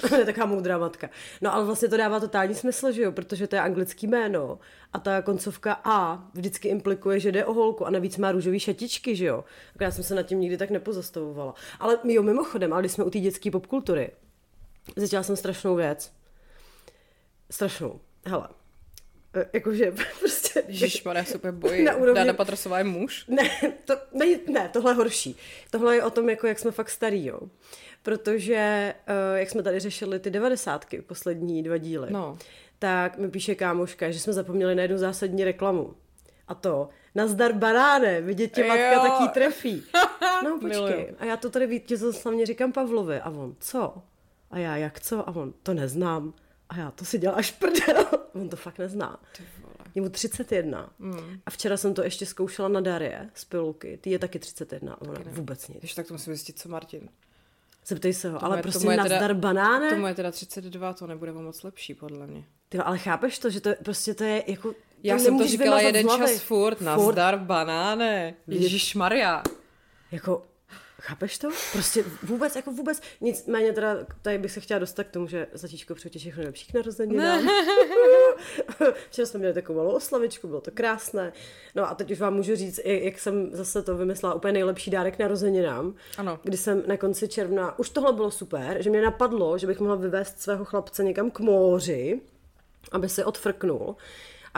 [0.05, 1.11] Ona je taková moudrá matka.
[1.41, 4.59] No ale vlastně to dává totální smysl, že jo, protože to je anglický jméno
[4.93, 9.17] a ta koncovka A vždycky implikuje, že jde o holku a navíc má růžový šatičky,
[9.17, 9.45] že jo.
[9.73, 11.55] Tak já jsem se nad tím nikdy tak nepozastavovala.
[11.81, 14.11] Ale jo, mimochodem, ale když jsme u té dětské popkultury,
[14.97, 16.13] zjistila jsem strašnou věc.
[17.51, 18.01] Strašnou.
[18.27, 18.49] Hele,
[19.35, 20.48] e, jakože prostě...
[20.69, 21.85] Ježišmarja, se úplně bojí.
[21.85, 23.25] Na úrovni- Dáda Patrasová je muž?
[23.29, 23.51] Ne,
[23.85, 25.37] to, ne, ne, tohle je horší.
[25.71, 27.41] Tohle je o tom, jako jak jsme fakt starý, jo.
[28.03, 32.39] Protože, uh, jak jsme tady řešili ty devadesátky, poslední dva díly, No.
[32.79, 35.95] tak mi píše kámoška, že jsme zapomněli na jednu zásadní reklamu.
[36.49, 39.01] A to, nazdar baráne, vidět tě matka Jo.
[39.03, 39.83] taký trefí.
[40.45, 43.95] No počkej, a já to tady vítězoslavně říkám Pavlovi a on, co?
[44.51, 45.29] A já, jak co?
[45.29, 46.33] A on, to neznám.
[46.69, 48.07] A já, to si děláš prdel.
[48.35, 49.21] On to fakt nezná.
[49.95, 50.91] Je mu 31.
[50.99, 51.41] Mm.
[51.47, 53.99] A včera jsem to ještě zkoušela na Darie z pilulky.
[54.01, 54.93] Ty je taky 31.
[54.95, 55.79] A ona vůbec nic.
[55.79, 57.09] Když tak to musím zjistit, co Martin.
[57.87, 58.39] Zeptej se ho.
[58.39, 59.91] Tomu Ale je- prostě tomu je teda- nazdar banáne.
[59.91, 62.45] Tomu je teda 32, to nebude o moc lepší, podle mě.
[62.69, 64.75] Ty, ale chápeš to, že to je, prostě to je jako...
[65.03, 68.35] Já jsem to říkala jeden čas furt, nazdar banáne.
[68.47, 69.43] Ježíš Maria.
[70.13, 70.47] Jako,
[71.03, 71.49] chápeš to?
[71.73, 73.01] Prostě vůbec, jako vůbec.
[73.21, 76.73] Nicméně teda tady bych se chtěla dostat k tomu, že Zatíčko přeji ti všechno nejlepší
[76.73, 77.49] k narozeninám.
[79.11, 81.33] Včera jsme měli takovou malou oslavičku, bylo to krásné.
[81.75, 85.17] No a teď už vám můžu říct, jak jsem zase to vymyslela, úplně nejlepší dárek
[85.17, 85.95] k narozeninám.
[86.19, 86.41] Ano.
[86.43, 89.97] Kdy jsem na konci června, už tohle bylo super, že mě napadlo, že bych mohla
[89.97, 92.21] vyvést svého chlapce někam k moři,
[92.93, 93.97] aby se odfrknul.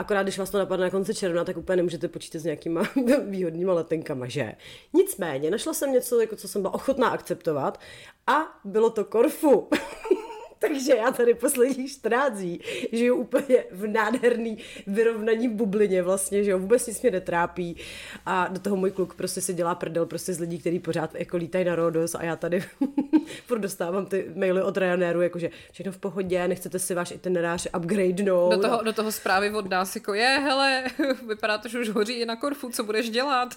[0.01, 2.83] Akorát, když vás to napadne na konci června, tak úplně nemůžete počítat s nějakýma
[3.29, 4.55] výhodnýma letenkama, že?
[4.93, 7.79] Nicméně, našla jsem něco, jako co jsem byla ochotná akceptovat
[8.27, 9.69] a bylo to Korfu.
[10.61, 12.59] Takže já tady posledních 14 dní
[12.91, 17.77] žiju úplně v nádherný vyrovnaní bublině vlastně, že jo, vůbec nic mě netrápí
[18.25, 21.37] a do toho můj kluk prostě si dělá prdel prostě z lidí, kteří pořád jako
[21.37, 22.63] lítají na Rodos a já tady
[23.45, 28.53] furt dostávám ty maily od Ryanairu, jakože všechno v pohodě, nechcete si váš itinerář upgradenout.
[28.53, 30.83] Do toho, do toho zprávy od nás jako je, hele,
[31.27, 33.55] vypadá to, že už hoří i na Korfu, co budeš dělat?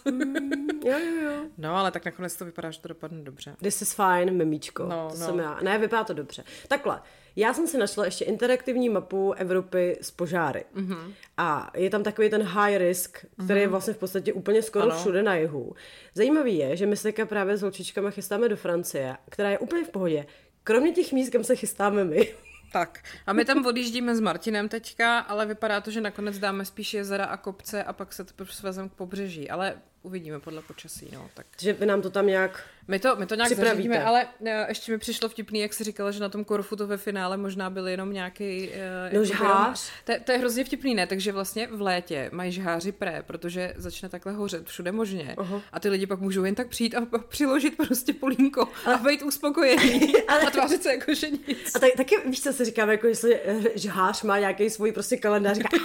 [0.84, 1.32] Jo, jo, jo.
[1.58, 3.56] No, ale tak nakonec to vypadá, že to dopadne dobře.
[3.62, 4.82] This is fine, mimíčko.
[4.82, 5.26] No, to no.
[5.26, 5.58] jsem já.
[5.62, 6.44] Ne, vypadá to dobře.
[6.68, 6.93] Takhle,
[7.37, 10.64] já jsem si našla ještě interaktivní mapu Evropy z požáry.
[10.74, 10.94] Mhm.
[10.94, 11.12] Mm-hmm.
[11.37, 13.62] A je tam takový ten high risk, který mm-hmm.
[13.62, 15.00] je vlastně v podstatě úplně skoro Ano.
[15.00, 15.74] všude na jihu.
[16.14, 19.90] Zajímavý je, že my se právě s holčičkama chystáme do Francie, která je úplně v
[19.90, 20.26] pohodě.
[20.64, 22.35] Kromě těch míst, kam se chystáme my.
[22.72, 26.94] Tak, a my tam odjíždíme s Martinem teďka, ale vypadá to, že nakonec dáme spíš
[26.94, 31.30] jezera a kopce a pak se to svezem k pobřeží, ale uvidíme podle počasí, no,
[31.34, 31.46] tak.
[31.60, 32.62] že vy nám to tam nějak...
[32.88, 33.74] My to, my to nějak Připravíte.
[33.76, 36.86] zařídíme, ale eh, ještě mi přišlo vtipný, jak jsi říkala, že na tom Korfu to
[36.86, 38.68] ve finále možná byl jenom nějaký...
[38.68, 38.74] Uh,
[39.14, 39.90] No, žhář.
[40.04, 41.06] To, to je hrozně vtipný, ne?
[41.06, 45.34] Takže vlastně v létě mají žháři pré, protože začne takhle hořet všude možně.
[45.38, 45.60] Aha.
[45.72, 50.12] A ty lidi pak můžou jen tak přijít a přiložit prostě polínko a být uspokojený
[50.28, 51.76] a tvářit se jako, že nic.
[51.76, 55.16] A tak, taky víš, co si říkáme, jako jestli eh, žhář má nějaký svůj prostě
[55.16, 55.76] kalendář, říká,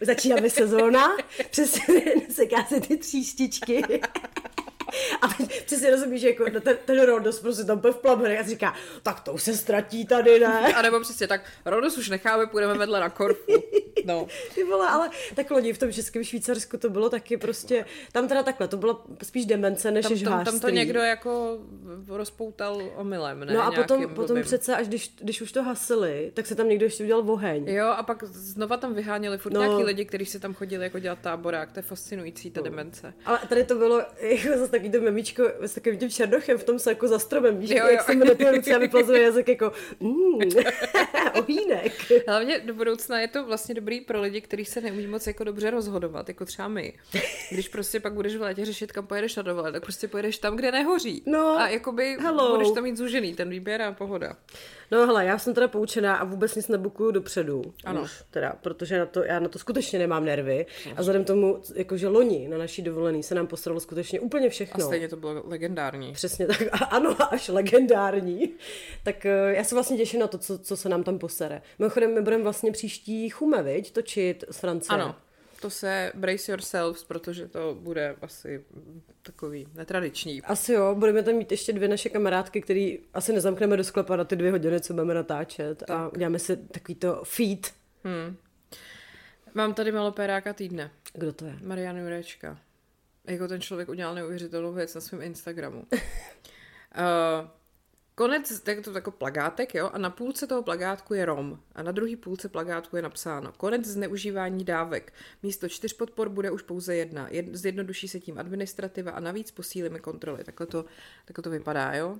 [0.00, 1.16] začínáme sezóna,
[1.50, 2.98] přesně seká se ty
[3.48, 4.00] critiquer.
[5.22, 8.42] A teď přesně rozumíš, že jako ten, ten Rodos prostě tam byl v plamenech a
[8.42, 10.74] říká, tak to už se ztratí tady, ne?
[10.74, 13.52] A nebo přesně tak, Rodos už necháme, půjdeme vedle na Korfu.
[14.04, 14.26] No.
[14.54, 18.42] Ty vole, ale tak loni v tom českém Švýcarsku to bylo taky prostě, tam teda
[18.42, 21.58] takhle, to bylo spíš demence než Tam, tam, tam to někdo jako
[22.08, 23.54] rozpoutal omylem, ne?
[23.54, 24.42] No a potom, potom blbým.
[24.44, 27.68] přece, až když, když už to hasili, tak se tam někdo ještě udělal oheň.
[27.68, 29.60] Jo, a pak znova tam vyháněli furt no.
[29.60, 29.66] No.
[29.66, 31.72] nějaký lidi, kteří se tam chodili jako dělat táborák.
[31.72, 33.14] To je fascinující, ta demence.
[33.24, 36.78] Ale tady to bylo jako zase takový to memičko s takovým tím černochem v tom
[36.78, 38.02] se jako za stromem, víš, Jo, jak jo.
[38.06, 40.38] se jmenuje ty ruce a vyplazuje jazyk jako mm,
[41.34, 41.92] ohýnek.
[42.28, 45.70] Hlavně do budoucna je to vlastně dobrý pro lidi, kteří se neumí moc jako dobře
[45.70, 46.92] rozhodovat, jako třeba my.
[47.50, 50.56] Když prostě pak budeš v létě řešit, kam pojedeš na dovolené, tak prostě pojedeš tam,
[50.56, 51.22] kde nehoří.
[51.26, 52.56] No, a jakoby hello.
[52.56, 54.36] budeš tam mít zúžený ten výběr a pohoda.
[54.90, 57.62] No hele, já jsem teda poučená a vůbec nic nebukuju dopředu.
[57.84, 58.02] Ano.
[58.02, 60.66] Už, teda, protože na to, já na to skutečně nemám nervy.
[60.96, 64.86] A vzhledem tomu, jakože loni na naší dovolený se nám posralo skutečně úplně A všechno.
[64.86, 66.12] stejně to bylo legendární.
[66.12, 68.50] Přesně tak, a ano, až legendární.
[69.04, 71.62] Tak eh, já se vlastně těším na to, co, co se nám tam posere.
[71.78, 74.94] Mimochodem, my budeme vlastně příští chume, viď, točit z Francie.
[74.94, 75.14] Ano,
[75.60, 78.64] to se brace yourselves, protože to bude asi
[79.22, 80.42] takový netradiční.
[80.42, 84.24] Asi jo, budeme tam mít ještě dvě naše kamarádky, který asi nezamkneme do sklepa na
[84.24, 85.90] ty dvě hodiny, co budeme natáčet tak.
[85.90, 87.74] a uděláme si takový to feed.
[89.54, 90.90] Mám tady malopéráka týdne.
[91.12, 91.58] Kdo to je?
[91.62, 92.58] Marian Jurečka.
[93.24, 95.78] Jako ten člověk udělal neuvěřitelnou věc na svém Instagramu.
[95.78, 95.98] uh,
[98.18, 101.92] konec, tak to jako plagátek, jo, a na půlce toho plagátku je Rom a na
[101.92, 105.12] druhé půlce plagátku je napsáno konec zneužívání dávek.
[105.42, 107.28] Místo čtyř podpor bude už pouze jedna.
[107.30, 110.44] Jed, zjednoduší se tím administrativa a navíc posílíme kontroly.
[110.44, 110.84] Takhle to,
[111.24, 112.18] takhle to vypadá, jo.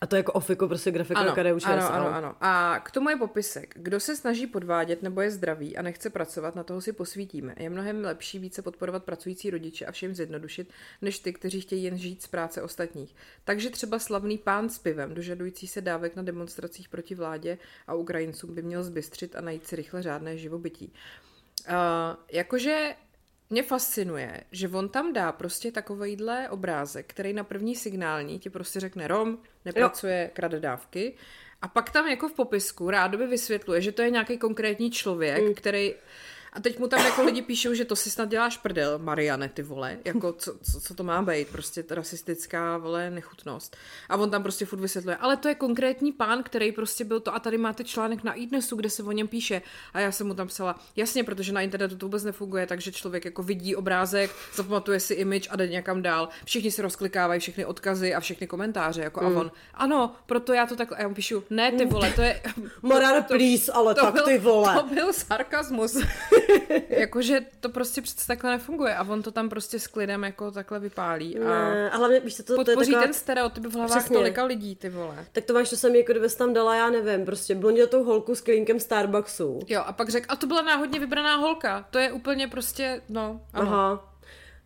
[0.00, 2.34] A to je jako ofiko, prostě grafika Ano, KDU ano, ano, ano.
[2.40, 3.74] A k tomu je popisek.
[3.76, 7.54] Kdo se snaží podvádět nebo je zdravý a nechce pracovat, na toho si posvítíme.
[7.58, 11.98] Je mnohem lepší více podporovat pracující rodiče a všem zjednodušit, než ty, kteří chtějí jen
[11.98, 13.16] žít z práce ostatních.
[13.44, 18.54] Takže třeba slavný pán s pivem, dožadující se dávek na demonstracích proti vládě a Ukrajincům,
[18.54, 20.92] by měl zbystřit a najít si rychle řádné živobytí.
[21.68, 21.74] Uh,
[22.32, 22.94] jakože
[23.50, 28.80] mě fascinuje, že on tam dá prostě takovýhle obrázek, který na první signální ti prostě
[28.80, 31.14] řekne Rom, nepracuje, krade dávky.
[31.62, 35.54] A pak tam jako v popisku rádoby vysvětluje, že to je nějaký konkrétní člověk, mm.
[35.54, 35.94] který...
[36.54, 39.62] A teď mu tam jako lidi píšou, že to si snad děláš prdel, Mariane, ty
[39.62, 43.76] vole, jako co, co, co to má být, prostě ta rasistická, vole, nechutnost.
[44.08, 47.34] A on tam prostě furt vysvětluje, ale to je konkrétní pán, který prostě byl to
[47.34, 49.62] a tady máte článek na iDnesu, kde se o něm píše.
[49.94, 53.24] A já jsem mu tam psala, jasně, protože na internetu to vůbec nefunguje, takže člověk
[53.24, 56.28] jako vidí obrázek, zapamatuje si image a jde někam dál.
[56.44, 59.36] Všichni si rozklikávají všechny odkazy a všechny komentáře, jako mm.
[59.36, 62.22] a on, ano, proto já to takhle, a já mu píšu, ne ty vole, to
[62.22, 62.42] je...
[62.82, 64.74] Morane, please, ale tak byl, ty vole.
[64.74, 65.96] To byl sarkazmus.
[66.88, 70.80] Jakože to prostě přece takhle nefunguje a on to tam prostě s klidem jako takhle
[70.80, 73.02] vypálí a Ne, a hlavně, víš, to, to je podpoří taková...
[73.02, 74.16] ten stereotyp v hlavách Přesně.
[74.16, 75.26] tolika lidí, ty vole.
[75.32, 78.40] Tak to máš to samé, jako kdyby tam dala, já nevím, prostě blondětou holku s
[78.40, 79.58] klínkem Starbucksu.
[79.68, 81.86] Jo, a pak řekl, a to byla náhodně vybraná holka.
[81.90, 83.68] To je úplně prostě, no, ano.
[83.68, 84.13] Aha.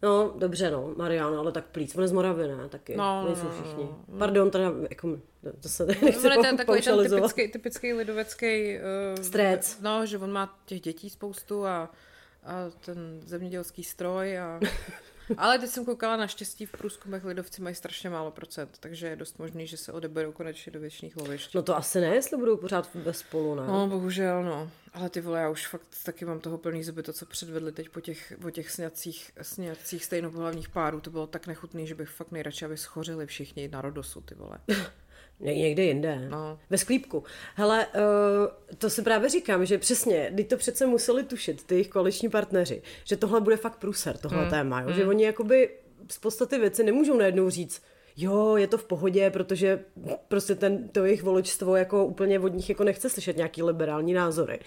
[0.02, 3.44] No, dobře, no, Mariana, ale tak plíc, on je z Moravy, ne, taky, No, nejsou
[3.44, 3.88] no, všichni.
[4.08, 5.18] no, Pardon, teda, jako,
[5.60, 8.78] to se nechci On je ten takový ten typický, typický lidovecký...
[8.78, 9.78] Uh, Strec.
[9.80, 11.90] No, že on má těch dětí spoustu a,
[12.44, 14.60] a ten zemědělský stroj a...
[15.36, 19.38] Ale teď jsem koukala, naštěstí v průzkumech lidovci mají strašně málo procent, takže je dost
[19.38, 21.54] možný, že se odeberou konečně do věčných lovišť.
[21.54, 23.66] No to asi ne, jestli budou pořád ve spolu, ne?
[23.66, 24.70] No, bohužel, no.
[24.92, 27.88] Ale ty vole, já už fakt taky mám toho plný zuby, to, co předvedli teď
[27.88, 32.32] po těch, po těch sňacích, sňacích stejnopohlavních párů, to bylo tak nechutný, že bych fakt
[32.32, 34.58] nejradši, aby schořili všichni na rodosu, ty vole.
[35.40, 36.28] Ně- někde jinde.
[36.30, 36.58] No.
[36.70, 37.24] Ve sklípku.
[37.54, 41.88] Hele, uh, to si právě říkám, že přesně, teď to přece museli tušit, ty jejich
[41.88, 44.50] koaliční partneři, že tohle bude fakt průser, tohle mm.
[44.50, 44.92] téma, jo?
[44.92, 45.70] že oni jakoby
[46.10, 47.82] z podstaty věci nemůžou najednou říct,
[48.20, 49.84] jo, je to v pohodě, protože
[50.28, 54.58] prostě ten, to jejich voličstvo jako úplně od nich jako nechce slyšet nějaký liberální názory.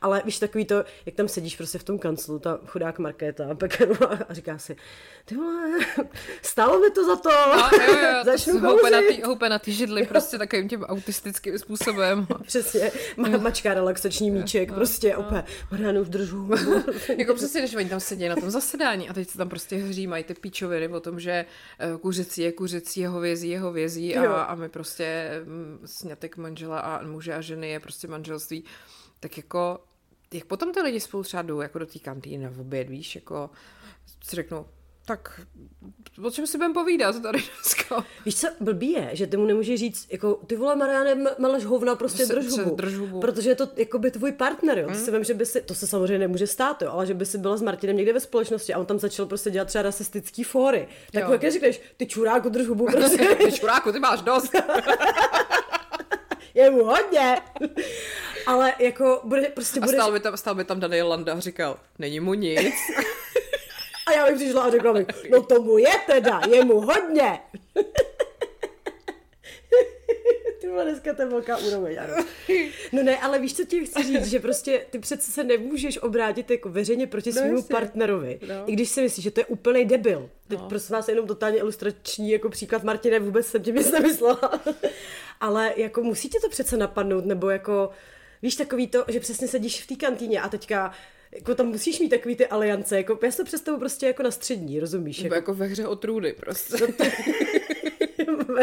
[0.00, 4.06] Ale víš, takový to, jak tam sedíš prostě v tom kanclu, ta chudák Markéta Pekarová
[4.28, 4.76] a říká si,
[5.24, 5.78] ty vole,
[6.42, 9.72] stálo mi to za to, No, jo, jo, to začnu jsou houpe na, houpe tý
[9.72, 12.26] židli, prostě takovým tím autistickým způsobem.
[12.46, 16.50] Přesně, ma- mačka relaxační míček, prostě opět, Marianu, držu.
[17.16, 20.24] jako přesně, když oni tam sedí na tom zasedání a teď se tam prostě hřímají
[20.24, 24.32] ty píčoviny o tom, že eh, kuřecí je kuřecí, je hovězí je hovězí Jo.
[24.32, 28.64] a, a my prostě mm, sňatek manžela a muže a ženy je prostě manželství.
[29.20, 29.80] Tak jako,
[30.32, 33.50] jak potom ty lidi spolu třeba jdou jako do té kantýny na oběd, víš, jako
[34.24, 34.66] si řeknou,
[35.10, 35.40] tak
[36.24, 38.04] o čem si budeme povídat tady dneska?
[38.24, 41.94] Víš co, blbý je, že ty mu nemůžeš říct, jako ty vole Mariane, meleš hovna,
[41.96, 42.74] prostě Se- drž hubu.
[42.76, 43.20] drž hubu.
[43.20, 44.86] Protože je to jako by tvůj partner, jo.
[44.88, 45.04] Ty Hmm.
[45.04, 47.38] si vím, že by si, to se samozřejmě nemůže stát, jo, ale že by si
[47.38, 50.88] byla s Martinem někde ve společnosti a on tam začal prostě dělat třeba rasistický fóry.
[51.12, 51.32] Tak Jo.
[51.32, 53.36] jak řekneš, ty čuráku, drž hubu, prostě.
[53.44, 54.52] Ty šuráku, ty máš dost.
[56.54, 57.36] je mu hodně.
[58.46, 61.40] ale jako bude, prostě A bude, stál by tam, stál by tam Daniel Landa a
[61.40, 62.60] říkal, není mu nic.
[64.10, 67.38] A já bych přišla a řekla bych, no tomu je teda, je mu hodně.
[70.60, 72.24] Ty vole, dneska to je velká úroveň, ano.
[72.92, 76.50] No ne, ale víš, co ti chci říct, že prostě ty přece se nemůžeš obrátit
[76.50, 78.54] jako veřejně proti No partnerovi, No.
[78.66, 80.30] i když si myslíš, že to je úplný debil.
[80.48, 80.68] Teď No.
[80.68, 84.60] prosím vás jenom totálně ilustrační jako příklad Martine, vůbec jsem tím nic nemyslela.
[85.40, 87.90] ale jako musí tě to přece napadnout, nebo jako,
[88.42, 90.92] víš, takový to, že přesně sedíš v té kantýně a teďka
[91.34, 94.80] jako tam musíš mít takový ty aliance, jako já to představu prostě jako na střední,
[94.80, 95.18] rozumíš?
[95.18, 96.76] Jako, jako ve hře o trůny prostě.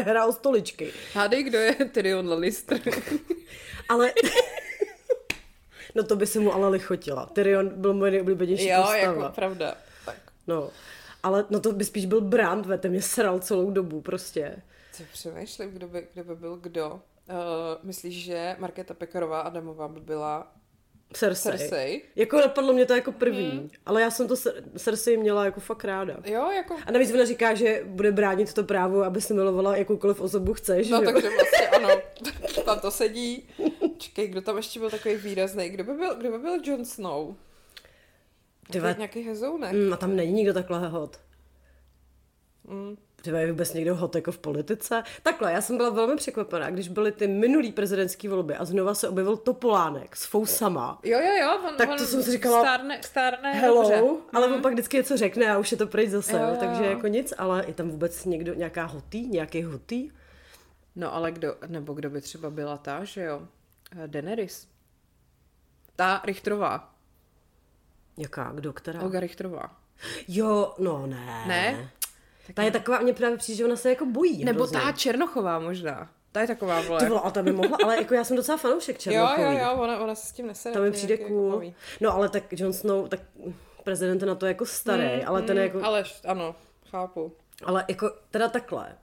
[0.01, 0.91] hra o stoličky.
[1.13, 2.80] Hádej, kdo je Tyrion Lannister.
[3.89, 4.13] Ale...
[5.95, 7.25] no to by se mu ale lichotila.
[7.25, 8.97] Tyrion byl moje nejoblíbenější jo, postava.
[8.97, 9.75] jako pravda.
[10.06, 10.17] Tak.
[10.47, 10.69] No.
[11.23, 14.62] Ale no to by spíš byl Brand, ve ten mě sral celou dobu prostě.
[14.93, 16.89] Co přemýšlím, kdo by, kdo by byl kdo.
[17.30, 17.36] Uh,
[17.84, 20.51] myslíš, že Markéta Pekarová Adamová by byla
[21.13, 21.58] Cersei.
[21.58, 22.02] Cersei?
[22.15, 23.70] Jako napadlo mě to jako první, hmm.
[23.86, 26.17] ale já jsem to Cer- Cersei měla jako fakt ráda.
[26.26, 26.76] Jo, jako...
[26.86, 30.89] A navíc ona říká, že bude bránit to právo, aby si milovala jakoukoliv osobu chceš.
[30.89, 31.12] No jo?
[31.12, 31.89] takže vlastně ano,
[32.65, 33.50] tam to sedí.
[33.98, 35.70] Čekej, kdo tam ještě byl takový výrazný?
[35.70, 37.36] Kdo by byl, kdo by byl Jon Snow?
[38.80, 39.74] Ve- nějaký hezounek.
[39.74, 41.20] Mm, a tam není nikdo takhle hot.
[42.67, 42.98] Mm.
[43.21, 45.03] Třeba je vůbec někdo hot jako v politice?
[45.23, 49.10] Takhle, já jsem byla velmi překvapená, když byly ty minulý prezidentské volby a znova se
[49.10, 50.99] objevil Topolánek s fousama.
[51.03, 54.03] Jo, jo, jo, on, Tak on to jsem si říkala, stárne, stárne Hello, dobře.
[54.34, 56.84] ale on pak vždycky něco řekne a už je to pryč zase, Jo, jo, takže
[56.86, 56.89] jo.
[56.89, 60.12] jako nic, ale je tam vůbec někdo, nějaká hotý, nějaký hotý?
[60.95, 63.47] No ale kdo, nebo kdo by třeba byla ta, že jo?
[64.03, 64.67] Eh, Daenerys.
[65.95, 66.93] Ta Richtrová.
[68.17, 69.01] Jaká, kdo, která?
[69.01, 69.75] Olga Richtrová.
[70.27, 71.43] Jo, no ne.
[71.47, 71.89] Ne?
[72.53, 74.45] Ta je taková, mně právě přijde, že ona se jako bojí.
[74.45, 74.79] Nebo hrozně.
[74.79, 76.10] ta Černochová možná.
[76.31, 76.99] Ta je taková, vole.
[76.99, 79.41] Ty vole, a ta by mohla, ale jako já jsem docela fanoušek jo, Černochový.
[79.43, 80.73] jo, jo, ona, ona se s tím nesede.
[80.73, 81.49] To mi je přijde nějaký cool.
[81.49, 81.75] gumový.
[82.01, 83.19] No ale tak Jon Snow, tak
[83.83, 86.03] prezident je na to jako starý, Mm, ale ten je jako, ale...
[86.25, 86.55] Ano,
[86.91, 87.31] chápu.
[87.65, 88.95] ale jako teda takhle.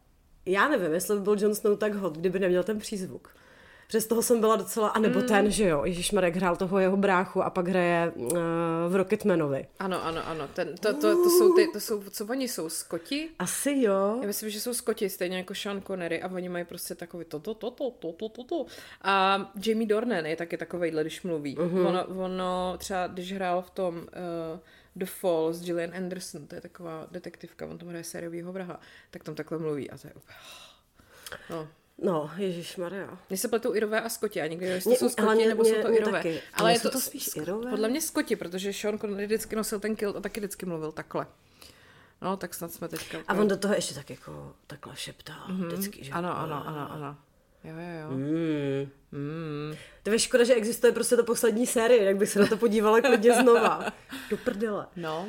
[0.47, 3.29] Já nevím, jestli by byl Jon Snow tak hot, kdyby neměl ten přízvuk.
[3.87, 5.27] Přes toho jsem byla docela, a nebo mm.
[5.27, 8.39] ten, že jo, Ježíš Marek hrál toho jeho bráchu a pak hraje uh,
[8.89, 9.67] v Rocketmanovi.
[9.79, 10.49] Ano, ano, ano.
[10.49, 13.29] Ten, to, to, to, jsou ty, to jsou, co oni jsou, Skoti?
[13.39, 14.19] Asi jo.
[14.21, 17.41] Já myslím, že jsou Skoti, stejně jako Sean Connery a oni mají prostě takový to,
[17.41, 18.67] to, to, to, to, to, to, to.
[19.03, 21.57] A Jamie Dornan je taky takovejhle, když mluví.
[21.57, 21.87] Uh-huh.
[21.87, 24.59] Ono, ono, třeba když hrál v tom uh,
[24.97, 29.25] The Fall s Gillian Anderson, to je taková detektivka, on tam hraje sériovýho vraha, tak
[29.25, 30.39] tam takhle mluví a to je úplně...
[31.51, 31.69] No.
[32.03, 33.19] No, Ježíš Maria.
[33.31, 35.75] Mně se pletou Irové a Skoti, a nikdy jestli Mě- jsou Skoti mě- nebo mě-
[35.75, 36.13] jsou to mě Irové.
[36.19, 36.29] taky.
[36.29, 37.71] Ale Ale je to, to spíš Irové?
[37.71, 41.27] Podle mě Skoti, protože Sean Connery vždycky nosil ten kilt a taky vždycky mluvil takhle.
[42.23, 43.19] No, tak snad jsme teďka...
[43.29, 45.67] A on do toho ještě tak jako takhle šeptá mm-hmm.
[45.67, 46.13] vždycky, že?
[46.13, 47.17] Ano, ano, ano, ano.
[47.65, 48.11] Jo, jo, jo.
[48.17, 48.91] Mm.
[49.13, 49.77] Mm.
[50.03, 53.01] To je škoda, že existuje prostě to poslední série, jak bych se na to podívala
[53.01, 53.93] klidně znova.
[54.31, 54.87] Do prdele.
[54.97, 55.27] No.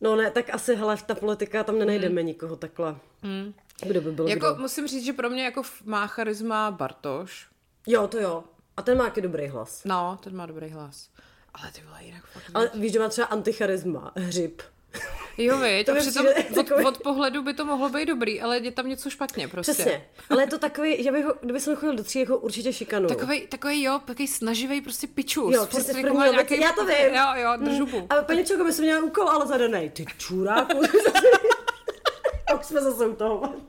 [0.00, 2.96] No ne, tak asi, hele, ta politika, tam nenajdeme nikoho takhle.
[3.22, 3.54] Mm.
[3.82, 4.62] Kdo by byl Jako kdo?
[4.62, 7.46] musím říct, že pro mě jako má charisma Bartoš.
[7.86, 8.44] Jo, to jo.
[8.76, 9.82] A ten má jaký dobrý hlas.
[9.84, 11.08] No, ten má dobrý hlas.
[11.54, 12.44] Ale ty vole, jinak fakt...
[12.54, 14.62] Ale víš, že má třeba anticharisma, hřib.
[15.38, 18.58] Jo, viď, To a přitom od, takový- od, pohledu by to mohlo být dobrý, ale
[18.58, 19.72] je tam něco špatně prostě.
[19.72, 20.06] Přesně.
[20.30, 22.72] Ale je to takový, že bych ho, kdyby jsem ho chodil do tří, jako určitě
[22.72, 23.08] šikanuju.
[23.08, 25.54] Takový, takový jo, takový snaživý prostě pičus.
[25.54, 27.14] Jo, Furt přesně jako první levici, já to vím.
[27.14, 28.06] Jo, jo, držubu.
[28.10, 29.90] A paní Čoko, my jsme měli úkol, ale zadanej.
[29.90, 30.80] Ty čuráku.
[32.46, 33.54] A už jsme zase u toho.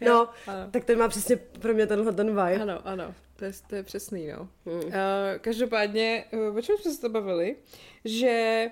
[0.00, 0.70] No, ano.
[0.70, 2.62] tak ten má přesně pro mě tenhle ten vibe.
[2.62, 4.48] Ano, ano, to je, to je přesný, no.
[4.66, 4.74] Hmm.
[4.84, 4.90] Uh,
[5.40, 7.56] každopádně, uh, o čem jsme se to bavili,
[8.04, 8.66] že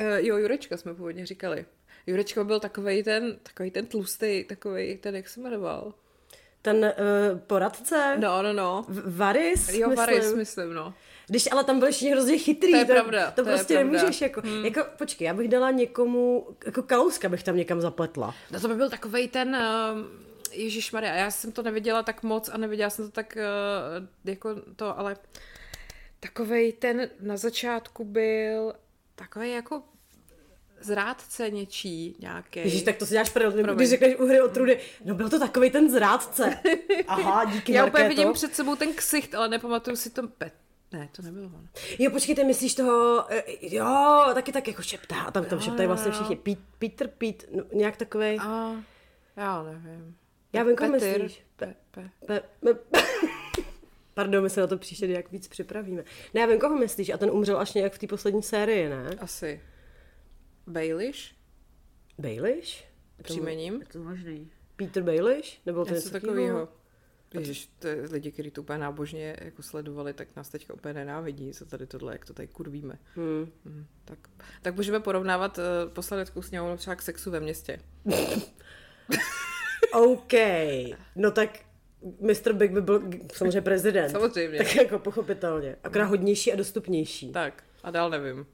[0.00, 1.66] uh, jo, Jurečka jsme původně říkali.
[2.06, 5.94] Jurečka byl takovej ten, takovej ten tlustý, takovej ten, jak se jmenoval?
[6.62, 8.84] Ten uh, poradce, No, no, no.
[8.88, 9.96] V- Varis, Jo, myslím.
[9.96, 10.94] Varis, myslím, no.
[11.28, 13.74] Když ale tam byl ještě hrozně chytrý, To je to, pravda, to, to je prostě
[13.74, 13.92] pravda.
[13.92, 14.64] nemůžeš jako, hmm.
[14.64, 18.34] jako, počkej, já bych dala někomu, jako Kalouska bych tam někam zapletla.
[18.50, 19.98] No to by byl takovej ten, uh,
[20.52, 24.54] Ježíš Maria, já jsem to neviděla tak moc a neviděla jsem to tak uh, jako
[24.76, 25.16] to, ale
[26.20, 28.72] takovej ten na začátku byl
[29.14, 29.82] takový jako
[30.80, 32.60] zrádce něčí nějaký.
[32.60, 33.76] Ježíš, tak to si děláš prdel, Promiň.
[33.76, 36.58] když řekneš u hry o trudy, no byl to takový ten zrádce.
[37.06, 40.52] Aha, díky Já úplně vidím před sebou ten ksicht, ale nepamatuju si to pet.
[40.92, 41.68] Ne, to nebylo ono.
[41.98, 45.86] Jo, počkej, ty myslíš toho, eh, jo, taky tak jako šeptá, a tam, tam šeptají
[45.86, 48.82] vlastně všichni, Pít, Peter, Pít, no, nějak takovej, A
[49.36, 50.16] já nevím.
[50.52, 51.44] Já vím, koho myslíš.
[51.56, 52.10] Pe, pe.
[52.26, 52.74] pe, pe,
[54.14, 56.04] Pardon, my se na to příště nějak víc připravíme.
[56.34, 59.10] Ne, já vím, koho myslíš, a ten umřel až nějak v té poslední sérii, ne?
[59.20, 59.60] Asi.
[60.66, 61.34] Baelish?
[62.18, 62.84] Baelish?
[63.22, 63.80] Příjmením?
[63.80, 64.50] Je to možný.
[64.76, 65.60] Peter Baelish?
[65.66, 66.68] Nebo to něco takového.
[67.34, 71.52] Ježiš, to je lidi, kteří to úplně nábožně jako sledovali, tak nás teďka úplně nenávidí,
[71.52, 72.98] co tady tohle, jak to tady kurvíme.
[73.14, 73.48] Hmm.
[73.64, 74.18] Hmm, tak,
[74.62, 77.80] tak můžeme porovnávat uh, poslaneckou sněmovnu třeba k sexu ve městě.
[79.92, 80.32] OK,
[81.16, 81.58] no tak
[82.20, 82.52] Mr.
[82.52, 84.10] Big by byl samozřejmě prezident.
[84.10, 84.58] Samozřejmě.
[84.58, 85.76] Tak jako pochopitelně.
[85.84, 87.32] Akorát hodnější a dostupnější.
[87.32, 88.46] Tak, a dál nevím.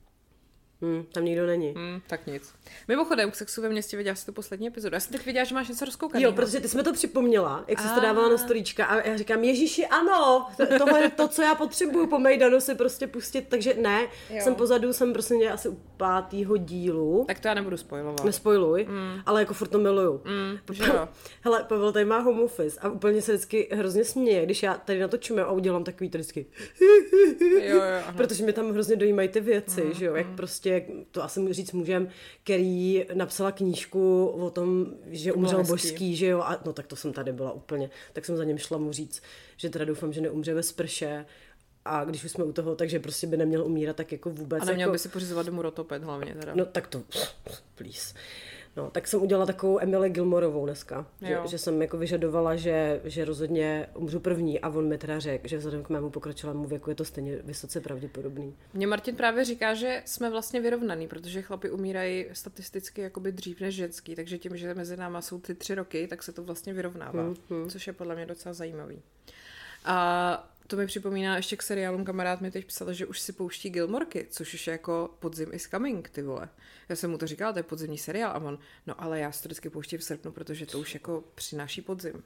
[0.82, 1.74] Hmm, tam nikdo není.
[1.76, 2.54] Hmm, tak nic.
[2.88, 4.94] Mimochodem, k sexu ve městě viděla jsi tu poslední epizodu.
[4.96, 6.30] Já jsem teď viděla, že máš něco rozkoukaného.
[6.30, 8.00] Jo, protože ty jsi mi to připomněla, jak jsi to A.
[8.00, 12.06] dávala na storíčka a já říkám, Ježíši, ano, to- tohle je to, co já potřebuju
[12.06, 14.40] po Mejdanu si prostě pustit, takže ne, Jo.
[14.40, 18.24] jsem pozadu, jsem prostě někde asi u pátýho dílu, Tak to já nebudu spojovat.
[18.24, 19.20] nespojluj, mm.
[19.26, 20.22] ale jako furt to miluju.
[20.24, 20.58] Mm.
[21.42, 25.00] Hele, Pavel tady má home office a úplně se vždycky hrozně směje, když já tady
[25.00, 26.46] natočím a udělám takový to vždycky.
[26.80, 28.12] Jo, jo, aha.
[28.16, 31.52] Protože mi tam hrozně dojímají ty věci, mm, že jo, jak prostě, jak to asi
[31.52, 32.08] říct můžem,
[32.42, 35.72] který napsala knížku o tom, že umřel hezký.
[35.72, 38.58] božský, že jo, a no tak to jsem tady byla úplně, tak jsem za něm
[38.58, 39.22] šla mu říct,
[39.56, 41.26] že teda doufám, že neumře ve sprše,
[41.84, 44.62] a když už jsme u toho, takže prostě by neměl umírat tak jako vůbec.
[44.62, 46.54] A neměl jako, by si pořizovat domů rotopet hlavně teda.
[46.54, 47.02] No tak to,
[47.74, 48.14] please.
[48.76, 51.06] No, tak jsem udělala takovou Emily Gilmorovou dneska.
[51.22, 55.48] Že, že, jsem jako vyžadovala, že, že rozhodně umřu první a on mi teda řekl,
[55.48, 58.56] že vzhledem k mému pokročilému věku je to stejně vysoce pravděpodobný.
[58.74, 63.74] Mně Martin právě říká, že jsme vlastně vyrovnaný, protože chlapi umírají statisticky jakoby dřív než
[63.74, 67.28] ženský, takže tím, že mezi náma jsou ty tři roky, tak se to vlastně vyrovnává,
[67.28, 67.68] mm-hmm.
[67.68, 69.02] což je podle mě docela zajímavý.
[69.84, 73.70] A to mi připomíná ještě k seriálům, kamarád mi teď psal, že už si pouští
[73.70, 76.48] Gilmorky, což už je jako podzim is coming, ty vole.
[76.88, 79.42] Já jsem mu to říkala, to je podzimní seriál a on, no ale já si
[79.42, 82.22] to vždycky pouštím v srpnu, protože to už jako přináší podzim.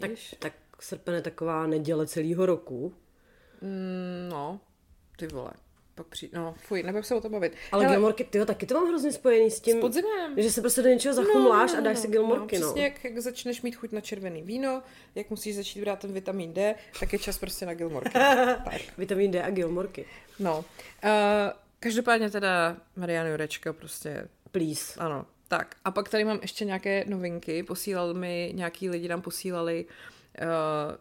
[0.00, 0.34] Tak, Víš?
[0.38, 2.94] tak srpen je taková neděle celého roku.
[3.60, 4.60] Mm, no,
[5.16, 5.52] ty vole.
[5.94, 7.52] Pak přijde, no, fuj, nebudem se o tom bavit.
[7.72, 10.42] Ale Hele, Gilmorky, tyjo, taky to mám hrozně spojený s tím, s podzimem.
[10.42, 12.66] že se prostě do něčeho zachumláš a dáš si Gilmorky, no.
[12.66, 14.82] Přesně, jak, jak začneš mít chuť na červený víno,
[15.14, 18.10] jak musíš začít brát ten vitamin D, tak je čas prostě na Gilmorky.
[18.64, 18.98] tak.
[18.98, 20.04] Vitamin D a Gilmorky.
[20.38, 20.58] No.
[20.58, 21.10] Uh,
[21.80, 25.00] každopádně teda Mariana Jurečka prostě, Please.
[25.00, 25.26] ano.
[25.48, 27.62] Tak, a pak tady mám ještě nějaké novinky.
[27.62, 29.86] Posílal mi, nějaký lidi nám posílali,
[30.42, 30.46] uh,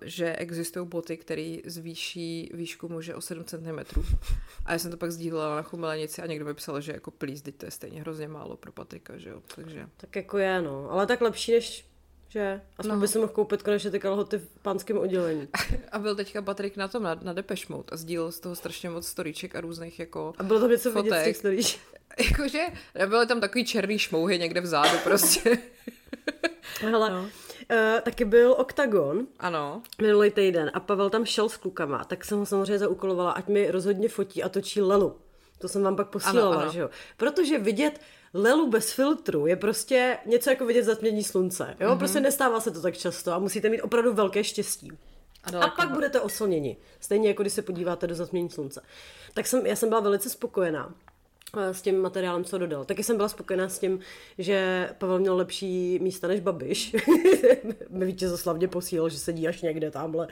[0.01, 4.01] že existují boty, které zvýší výšku muže o 7 cm.
[4.65, 7.43] A já jsem to pak sdílela na chumelenici a někdo mi psal, že jako please,
[7.43, 9.41] teď to je stejně hrozně málo pro Patrika, že jo.
[9.55, 10.91] Takže Tak jako je, no.
[10.91, 11.88] Ale tak lepší než,
[12.29, 12.61] že?
[12.77, 13.01] Aspoň no.
[13.01, 15.47] by si mohl koupit konečně ty kalhoty v pánském oddělení.
[15.91, 18.89] A byl teďka Patrik na tom, na, na Depeche Mode a sdílel z toho strašně
[18.89, 20.33] moc storíček a různých jako...
[20.37, 21.25] A bylo tam něco vidět z Fotek.
[21.25, 21.77] těch stories.
[22.31, 22.65] Jakože
[23.07, 25.57] byly tam takový černý šmouhy někde vzadu prostě.
[26.81, 27.21] Hele, no.
[27.21, 27.29] uh,
[28.01, 29.81] taky byl Octagon ano.
[30.01, 33.71] minulý týden a Pavel tam šel s klukama, tak jsem ho samozřejmě zaúkolovala, ať mi
[33.71, 35.15] rozhodně fotí a točí Lelu.
[35.59, 36.71] To jsem vám pak posílala, Ano, ano.
[36.71, 36.89] že jo?
[37.17, 38.01] Protože vidět
[38.33, 41.75] Lelu bez filtru je prostě něco jako vidět zatmění slunce.
[41.79, 41.89] Jo?
[41.89, 41.97] Mm-hmm.
[41.97, 44.91] Prostě nestává se to tak často a musíte mít opravdu velké štěstí.
[45.43, 46.77] A, A pak budete oslněni.
[46.99, 48.81] Stejně jako když se podíváte do zatmění slunce.
[49.33, 50.93] Tak jsem, já jsem byla velice spokojená
[51.57, 52.85] eh, s tím materiálem, co dodal.
[52.85, 53.99] Taky jsem byla spokojená s tím,
[54.37, 56.95] že Pavel měl lepší místa než Babiš.
[57.89, 60.27] Mi vítězoslavně posílal, že sedí až někde tamhle.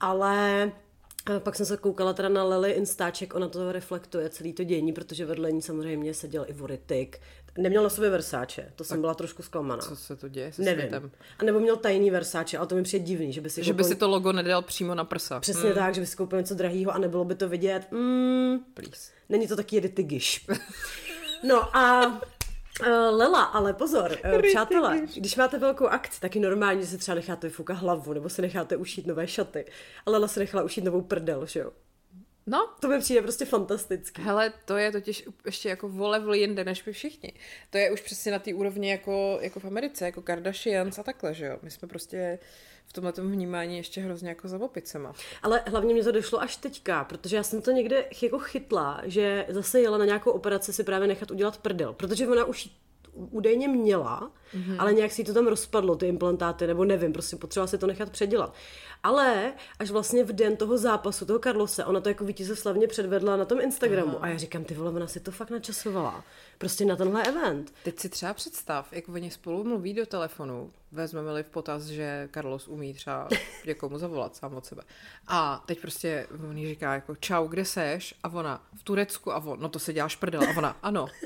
[0.00, 0.72] Ale
[1.30, 4.92] eh, pak jsem se koukala teda na Lely Instáček, ona to reflektuje celý to dění,
[4.92, 7.20] protože vedle ní samozřejmě seděl i Voritik.
[7.58, 9.82] Neměl na sobě Versáče, to jsem byla trošku zklamaná.
[9.82, 10.80] Co se to děje se Nevím.
[10.80, 11.10] světem?
[11.38, 13.82] A nebo měl tajný Versáče, ale to mi přijde divný, že by si Že by
[13.82, 15.40] koupil- si to logo nedal přímo na prsa.
[15.40, 17.86] Přesně tak, že by si koupil něco drahého a nebylo by to vidět.
[17.90, 19.10] Mm, Please.
[19.28, 20.46] není to taky rytigiš.
[21.48, 22.20] No a
[23.10, 27.14] Lela, ale pozor, uh, přátelé, když máte velkou akci, tak je normální, že si třeba
[27.14, 29.64] necháte vyfoukat hlavu, nebo si necháte ušít nové šaty.
[30.06, 31.70] A Lela si nechala ušít novou prdel, že jo?
[32.46, 34.22] No, To mi přijde prostě fantastický.
[34.22, 37.32] hele, to je totiž ještě jako vole jinde než my všichni.
[37.70, 41.34] To je už přesně na té úrovni jako, jako v Americe, jako Kardashians a takhle,
[41.34, 41.58] že jo.
[41.62, 42.38] My jsme prostě
[42.86, 45.12] v tomhle vnímání ještě hrozně jako za opicema.
[45.42, 49.46] Ale hlavně mě to došlo až teďka, protože já jsem to někde jako chytla, že
[49.48, 52.68] zase jela na nějakou operaci si právě nechat udělat prdel, protože ona už
[53.16, 54.76] údajně měla, mm-hmm.
[54.78, 58.10] ale nějak si to tam rozpadlo, ty implantáty, nebo nevím, prostě potřeba si to nechat
[58.10, 58.54] předělat.
[59.02, 63.44] Ale až vlastně v den toho zápasu, toho Carlose, ona to jako vítězoslavně předvedla na
[63.44, 64.16] tom Instagramu.
[64.16, 64.18] Aha.
[64.20, 66.24] A já říkám, ty vole, ona si to fakt načasovala.
[66.58, 67.72] Prostě na tenhle event.
[67.84, 72.68] Teď si třeba představ, jak oni spolu mluví do telefonu, vezmeme-li v potaz, že Carlos
[72.68, 73.28] umí třeba
[73.66, 74.82] někomu zavolat sám od sebe.
[75.26, 78.14] A teď prostě on říká jako čau, kde seš?
[78.22, 80.42] A ona v Turecku a on, no to se děláš prdel.
[80.42, 81.06] A ona, ano.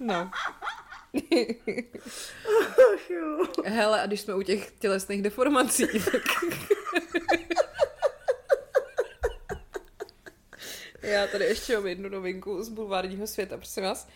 [0.00, 0.30] No.
[2.92, 3.46] Ach jo.
[3.64, 6.22] Hele, a když jsme u těch tělesných deformací, tak...
[11.02, 14.08] Já tady ještě mám jednu novinku z bulvárního světa, prosím vás.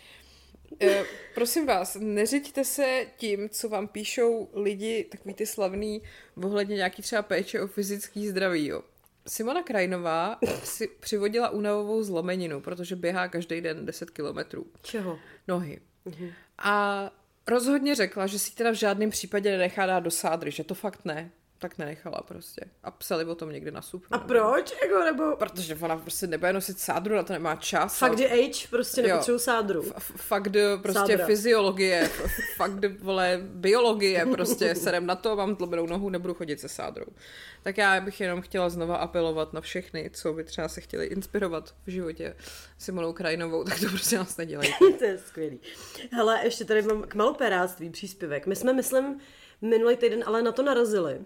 [0.80, 1.04] E,
[1.34, 6.02] prosím vás, neřiďte se tím, co vám píšou lidi, takový ty slavný,
[6.36, 8.82] ohledně nějaký třeba péče o fyzický zdraví, jo.
[9.28, 15.18] Simona Krajnová si přivodila únavovou zlomeninu, protože běhá každý den 10 kilometrů Čeho?
[15.48, 15.80] nohy.
[16.58, 17.10] A
[17.46, 21.04] rozhodně řekla, že si teda v žádném případě nenechá dát do sádry, že to fakt
[21.04, 21.30] ne.
[21.64, 22.60] Tak nenechala prostě.
[22.82, 24.08] A psali o tom někde na supru.
[24.10, 24.74] A proč?
[24.82, 27.98] Jako, nebo Protože ona prostě nebude nosit sádru, na to nemá čas.
[27.98, 29.06] fakt a the age, prostě Jo.
[29.08, 29.82] nepotřebuji sádru.
[29.82, 31.26] f- f- fakt d- prostě Sádra.
[31.26, 36.60] fyziologie, f- fakt d- vole biologie, prostě serem na to, mám tlobenou nohu, nebudu chodit
[36.60, 37.06] se sádrou.
[37.62, 41.74] Tak já bych jenom chtěla znova apelovat na všechny, co by třeba se chtěli inspirovat
[41.86, 42.36] v životě
[42.78, 44.74] Simonou Krajinovou, tak to prostě nás nedělejte.
[44.98, 45.60] to je skvělý.
[46.12, 48.46] Hele, ještě tady mám k maloperáctví příspěvek.
[48.46, 49.20] My jsme, myslím,
[49.62, 51.20] minulý týden ale na to narazili.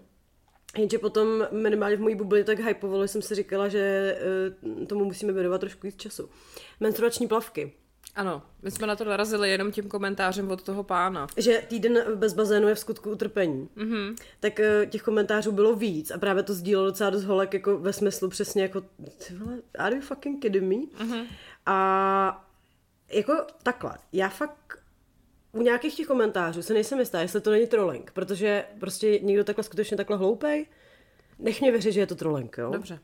[0.77, 4.15] Jenže potom minimálně v mojí bublině tak hypovalo, že jsem si říkala, že
[4.81, 6.29] eh, tomu musíme věnovat trošku víc času.
[6.79, 7.73] Menstruační plavky.
[8.15, 11.27] Ano, my jsme na to narazili jenom tím komentářem od toho pána.
[11.37, 13.69] Že týden bez bazénu je v skutku utrpení.
[13.77, 14.15] Mm-hmm.
[14.39, 17.93] Tak eh, těch komentářů bylo víc a právě to sdílelo docela dost holek jako ve
[17.93, 21.05] smyslu přesně jako ty vole, are you fucking kidding me?
[21.05, 21.25] Mm-hmm.
[21.65, 22.49] A
[23.11, 24.79] jako takhle, já fakt
[25.51, 29.63] u nějakých těch komentářů se nejsem jistá, jestli to není trolling, protože prostě někdo takhle
[29.63, 30.65] skutečně takhle hloupej,
[31.39, 32.71] nech mě věřit, že je to trolling, jo?
[32.71, 32.99] Dobře.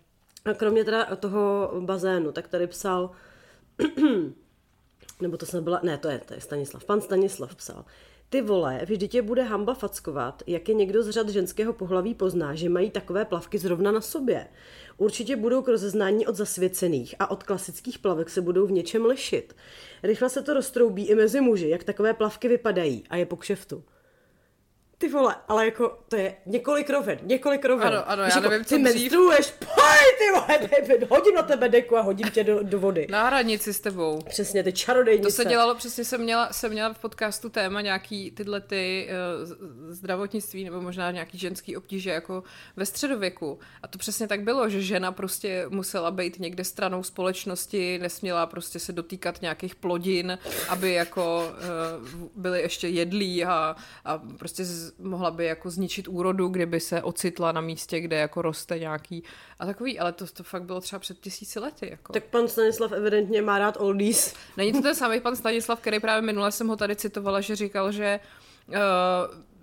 [0.46, 3.12] A kromě teda toho bazénu, tak tady psal,
[5.22, 7.86] nebo to jsem byla, ne, to je, to je Stanislav, pan Stanislav psal,
[8.30, 12.56] ty vole, vždyť tě bude hamba fackovat, jak je někdo z řad ženského pohlaví pozná,
[12.56, 14.48] že mají takové plavky zrovna na sobě.
[14.98, 19.56] Určitě budou k rozeznání od zasvěcených a od klasických plavek se budou v něčem lišit.
[20.04, 23.84] Rychle se to roztroubí i mezi muži, jak takové plavky vypadají a je po kšeftu.
[24.98, 27.88] Ty vole, ale jako to je několik roven, několik roven.
[27.88, 29.02] Ano, ano, já Víš, jako, nevím, co Ty dřív.
[29.02, 33.08] menstruuješ, pojď, ty vole, David, hodím na tebe deku a hodím tě do, do vody.
[33.10, 34.22] Na hranici s tebou.
[34.30, 35.28] Přesně, ty čarodejnice.
[35.28, 39.94] To se dělalo, přesně jsem měla, jsem měla v podcastu téma nějaký tyhle ty uh,
[39.94, 42.44] zdravotnictví nebo možná nějaký ženský obtíže jako
[42.76, 43.60] ve středověku.
[43.84, 48.80] A to přesně tak bylo, že žena prostě musela být někde stranou společnosti, nesměla prostě
[48.80, 50.38] se dotýkat nějakých plodin,
[50.70, 51.54] aby jako
[52.14, 53.76] uh, byly ještě jedlí a,
[54.06, 58.42] a prostě z, mohla by jako zničit úrodu, kdyby se ocitla na místě, kde jako
[58.42, 59.24] roste nějaký
[59.60, 61.88] a takový, ale to, to fakt bylo třeba před tisíci lety.
[61.92, 62.14] Jako.
[62.14, 64.34] Tak pan Stanislav evidentně má rád oldies.
[64.58, 67.92] Není to ten samý pan Stanislav, který právě minule jsem ho tady citovala, že říkal,
[67.92, 68.20] že
[68.68, 68.76] uh,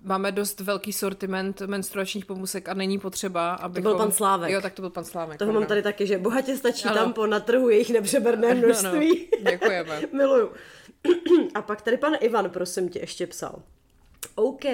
[0.03, 3.73] máme dost velký sortiment menstruačních pomůcek a není potřeba, aby.
[3.73, 4.51] To byl pan Slávek.
[4.51, 5.39] Jo, tak to byl pan Slávek.
[5.39, 6.95] Toho mám tady taky, že bohatě stačí Ano.
[6.95, 9.29] tam po na trhu jejich nepřeberné množství.
[9.33, 10.01] Ano, děkujeme.
[10.11, 10.51] Miluju.
[11.55, 13.61] A pak tady pan Ivan, prosím tě, ještě psal.
[14.35, 14.65] OK,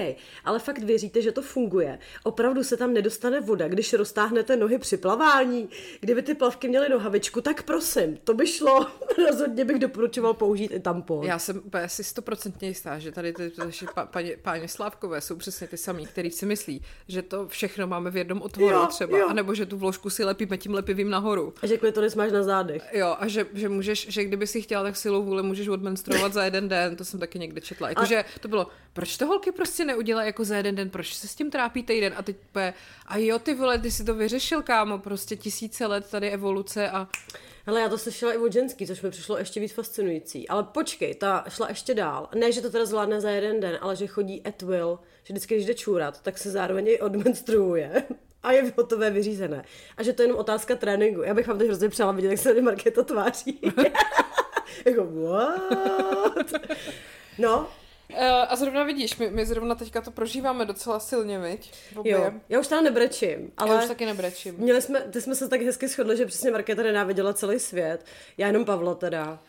[0.45, 2.00] ale fakt věříte, že to funguje.
[2.24, 5.70] Opravdu se tam nedostane voda, když roztáhnete nohy při plavání.
[6.00, 8.88] Kdyby ty plavky měly nohavičku, tak prosím, to by šlo.
[9.30, 11.26] Rozhodně bych doporučoval použít i tampon.
[11.26, 15.36] Já jsem úplně si stoprocentně jistá, že tady ty naši pa, paně, páně Slávkové jsou
[15.36, 19.18] přesně ty samý, který si myslí, že to všechno máme v jednom otvoru Jo, třeba,
[19.18, 19.28] jo.
[19.30, 21.54] anebo že tu vložku si lepíme tím lepivým nahoru.
[21.62, 22.89] A že klitoris máš na zádech.
[22.93, 26.43] Jo, a že, že můžeš, že kdyby si chtěla, tak silou vůle můžeš odmenstruovat za
[26.45, 27.89] jeden den, to jsem taky někde četla.
[27.89, 31.36] Jakože to bylo, proč to holky prostě neudělají jako za jeden den, proč se s
[31.36, 32.74] tím trápí týden a teď úplně,
[33.06, 37.08] a jo ty vole, ty si to vyřešil, kámo, prostě tisíce let tady evoluce a
[37.66, 40.48] Hele, já to slyšela i od ženský, což mi přišlo ještě víc fascinující.
[40.48, 42.30] Ale počkej, ta šla ještě dál.
[42.36, 45.56] Ne, že to teda zvládne za jeden den, ale že chodí at will, že vždycky,
[45.56, 48.04] když jde čůrat, tak se zároveň i odmenstruuje.
[48.44, 49.66] A je hotové, vyřízené.
[49.98, 51.22] A že to je jenom otázka tréninku.
[51.22, 53.60] Já bych vám teď hrozně přála vidět, jak se tady Markéta tváří.
[54.86, 56.52] jako, what?
[57.38, 57.68] No,
[58.10, 58.18] Uh,
[58.49, 61.72] a zrovna vidíš, my, my zrovna teďka to prožíváme docela silně, viď?
[61.95, 62.12] Obě.
[62.12, 62.32] jo.
[62.49, 63.76] Já už teda nebrečím, ale...
[63.76, 64.55] Já už taky nebrečím.
[64.57, 68.05] Měli jsme, ty jsme se tak hezky shodli, že přesně Markéta nenáviděla celý svět.
[68.38, 69.39] Já jenom Pavla teda.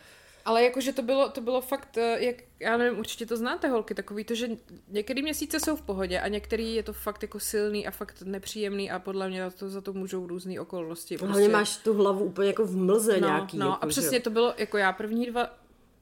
[0.45, 3.95] Ale jakože to bylo, to bylo fakt, eh, jak, já nevím, určitě to znáte holky,
[3.95, 4.49] takový to, že
[4.87, 8.91] některý měsíce jsou v pohodě a některý je to fakt jako silný a fakt nepříjemný
[8.91, 11.17] a podle mě za to, za to můžou různé okolnosti.
[11.17, 11.31] Prostě...
[11.31, 13.57] Hlavně máš tu hlavu úplně jako v mlze no, nějaký.
[13.57, 14.21] No jako, a že přesně jo.
[14.23, 15.49] to bylo, jako já první dva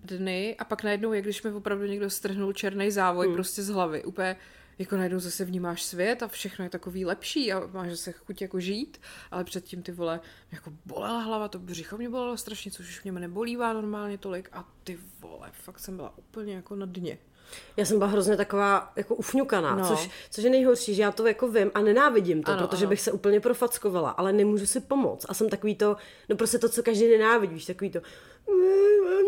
[0.04, 3.36] dny a pak najednou, jak když mi opravdu někdo strhnul černý závoj hmm.
[3.36, 4.36] prostě z hlavy, úplně
[4.80, 8.60] jako najednou zase vnímáš svět a všechno je takový lepší a máš zase chuť jako
[8.60, 10.20] žít, ale předtím ty vole,
[10.52, 14.50] mě jako bolela hlava, to břicho mě bolelo strašně, což už mě nebolívá normálně tolik
[14.54, 17.18] a ty vole, fakt jsem byla úplně jako na dně.
[17.78, 19.88] Já jsem byla hrozně taková jako ufňukaná, No.
[19.88, 22.90] což, což je nejhorší, že já to jako vím a nenávidím to, Ano, protože ano.
[22.90, 25.26] bych se úplně profackovala, ale nemůžu si pomoct.
[25.30, 25.96] A jsem takový to,
[26.30, 28.06] no prostě to, co každý nenávidí, víš, takový to, "Mm,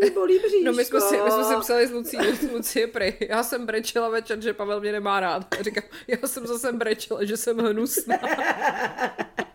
[0.01, 0.57] mě bolí bříško.
[0.65, 2.17] No my jsme si, my jsme si psali s Lucí,
[2.53, 3.13] Lucie prej.
[3.29, 5.55] Já jsem brečela večer, že Pavel mě nemá rád.
[5.59, 8.17] A říkám, já jsem zase brečela, že jsem hnusná.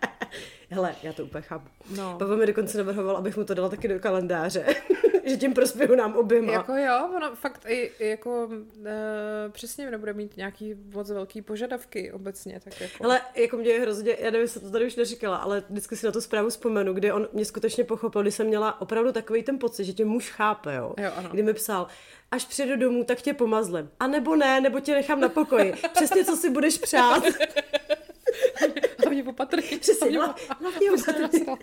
[0.70, 1.68] Hele, já to úplně chápu.
[1.96, 2.18] No.
[2.18, 4.66] Pavel mi dokonce navrhoval, abych mu to dala taky do kalendáře,
[5.24, 6.52] že tím prospěju nám oběma.
[6.52, 8.48] Jako jo, ono fakt i, jako
[8.84, 13.04] e, přesně nebude mít nějaký moc velký požadavky obecně, tak jako.
[13.04, 16.06] Ale jako mě je hrozně, já nevím, jestli to tady už neříkala, ale vždycky si
[16.06, 19.58] na tu zprávu vzpomenu, kdy on mě skutečně pochopil, když jsem měla opravdu takový ten
[19.58, 20.94] pocit, že tě muž chápe, jo.
[20.98, 21.28] Jo, ano.
[21.32, 21.86] Kdy mi psal,
[22.30, 23.88] až přijedu domů, tak tě pomazlem.
[24.00, 25.74] A nebo ne, nebo tě nechám na pokoji.
[25.94, 27.22] Přesně, co si budeš přát.
[29.16, 29.78] Hlavně opatrně.
[29.78, 30.18] Přesně,
[30.60, 31.56] hlavně opatrně.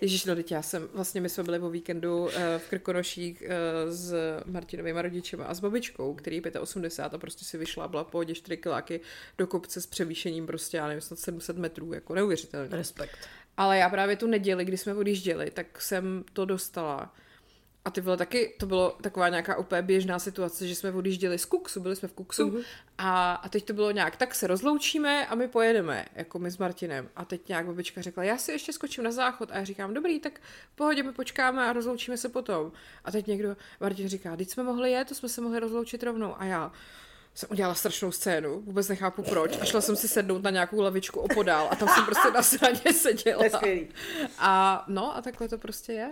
[0.00, 3.92] Ježíš, no teď já jsem, vlastně my jsme byli o víkendu eh, v Krkonoších eh,
[3.92, 4.14] s
[4.46, 8.56] Martinovými rodičema a s babičkou, který je 85 a prostě si vyšla, byla pohodě 4
[8.56, 9.00] kiláky
[9.38, 12.76] do kopce s převýšením prostě, já nevím, snad 700 metrů, jako neuvěřitelně.
[12.76, 13.18] Respekt.
[13.56, 17.14] Ale já právě tu neděli, kdy jsme odjížděli, tak jsem to dostala.
[17.84, 21.44] A ty vole taky, to bylo taková nějaká úplně běžná situace, že jsme odjížděli z
[21.44, 22.64] Kuksu, byli jsme v Kuksu uh-huh.
[22.98, 26.58] a, a teď to bylo nějak, tak se rozloučíme a my pojedeme, jako my s
[26.58, 27.08] Martinem.
[27.16, 30.20] A teď nějak babička řekla, já si ještě skočím na záchod a já říkám, dobrý,
[30.20, 30.40] tak
[30.72, 32.72] v pohodě my počkáme a rozloučíme se potom.
[33.04, 36.34] A teď někdo, Martin říká, teď jsme mohli jet, to jsme se mohli rozloučit rovnou.
[36.38, 36.72] A já,
[37.34, 39.58] jsem udělala strašnou scénu, vůbec nechápu proč.
[39.60, 42.92] A šla jsem si sednout na nějakou lavičku opodál a tam jsem prostě na straně
[42.92, 43.44] seděla.
[44.38, 46.10] A no a takhle to prostě je.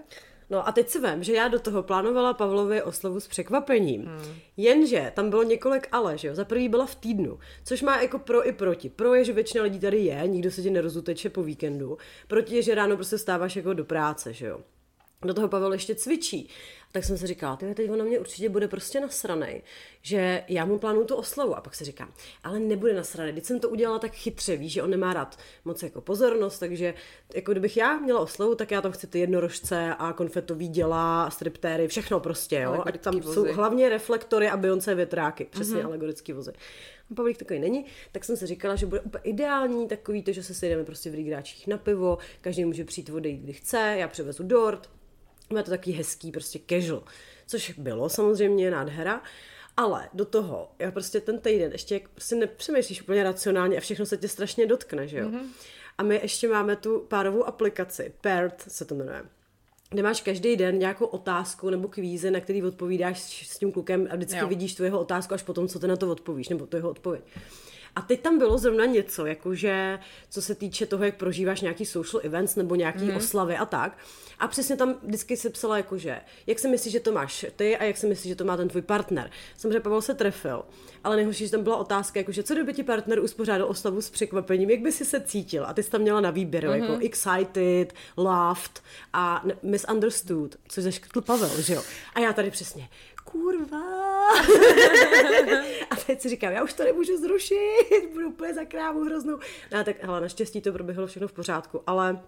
[0.53, 4.05] No a teď si vím, že já do toho plánovala Pavlovi oslavu s překvapením.
[4.05, 4.35] Hmm.
[4.57, 6.35] Jenže tam bylo několik ale, že jo.
[6.35, 8.89] Za prvý byla v týdnu, což má jako pro i proti.
[8.89, 11.99] Pro je, že většina lidí tady je, nikdo se ti nerozuteče po víkendu.
[12.29, 14.61] Proti je, že ráno prostě stáváš jako do práce, že jo.
[15.23, 16.49] Do toho Pavel ještě cvičí.
[16.93, 19.63] Tak jsem si říkala, ty teď ono mě určitě bude prostě nasranej,
[20.03, 21.57] že já mu plánuju tu oslavu.
[21.57, 22.13] A pak si říkám,
[22.45, 25.83] ale nebude nasranej, teď jsem to udělala tak chytře, víš, že on nemá rád moc
[25.83, 26.95] jako pozornost, takže
[27.35, 31.89] jako kdybych já měla oslavu, tak já tam chci ty jednorožce a konfetový děla, striptéry,
[31.89, 32.83] všechno prostě, jo.
[32.87, 33.35] Ať tam vozy.
[33.35, 35.87] jsou hlavně reflektory a Beyoncé větráky, přesně mm-hmm.
[35.87, 36.53] alegorický vozy.
[37.11, 40.43] A Pavlík takový není, tak jsem si říkala, že bude úplně ideální takový to, že
[40.43, 44.43] se sejdeme prostě v Rýgráčích na pivo, každý může přijít odejít, kdy chce, já přivezu
[44.43, 44.91] dort,
[45.53, 47.03] má to taky hezký, prostě casual.
[47.47, 49.23] Což bylo samozřejmě nádhera.
[49.77, 54.17] Ale do toho, já prostě ten týden ještě prostě nepřemýšlíš úplně racionálně a všechno se
[54.17, 55.29] tě strašně dotkne, že jo?
[55.29, 55.47] Mm-hmm.
[55.99, 59.23] A my ještě máme tu párovou aplikaci, Paired se to jmenuje
[59.93, 64.17] kde máš každý den nějakou otázku nebo kvíze, na který odpovídáš s tím klukem a
[64.17, 64.49] vždycky jo.
[64.49, 67.25] vidíš tu jeho otázku až potom, co ty na to odpovíš, nebo to jeho odpověď.
[67.97, 69.99] A teď tam bylo zrovna něco, jakože
[70.31, 73.17] co se týče toho, jak prožíváš nějaký social events nebo nějaký mm.
[73.17, 73.99] oslavy a tak.
[74.39, 77.85] A přesně tam vždycky se psala jakože, jak si myslíš, že to máš ty a
[77.85, 79.31] jak si myslíš, že to má ten tvůj partner.
[79.57, 80.65] Samozřejmě Pavel se trefil,
[81.05, 84.71] ale nejhorší, že tam byla otázka, jakože co kdyby ti partner uspořádal oslavu s překvapením,
[84.71, 85.67] jak by si se cítil?
[85.67, 86.75] A ty jsi tam měla na výběr, mm-hmm.
[86.75, 88.83] jako excited, loved
[89.13, 91.83] a misunderstood, což zaškrtl Pavel, že jo?
[92.15, 92.89] A já tady přesně,
[93.25, 93.83] kurva.
[95.91, 99.39] a teď si říkám, já už to nemůžu zrušit, budu úplně za krávu hroznou.
[99.73, 102.23] No, tak hele, naštěstí to proběhlo všechno v pořádku, ale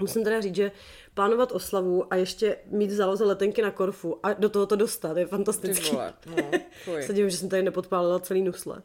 [0.00, 0.72] Musím teda říct, že
[1.14, 5.16] plánovat oslavu a ještě mít v záloze letenky na Korfu a do toho to dostat
[5.16, 5.90] je fantastický.
[5.90, 6.36] Ty vole, no,
[7.06, 8.82] Se divím, že jsem tady nepodpálila celý nusle.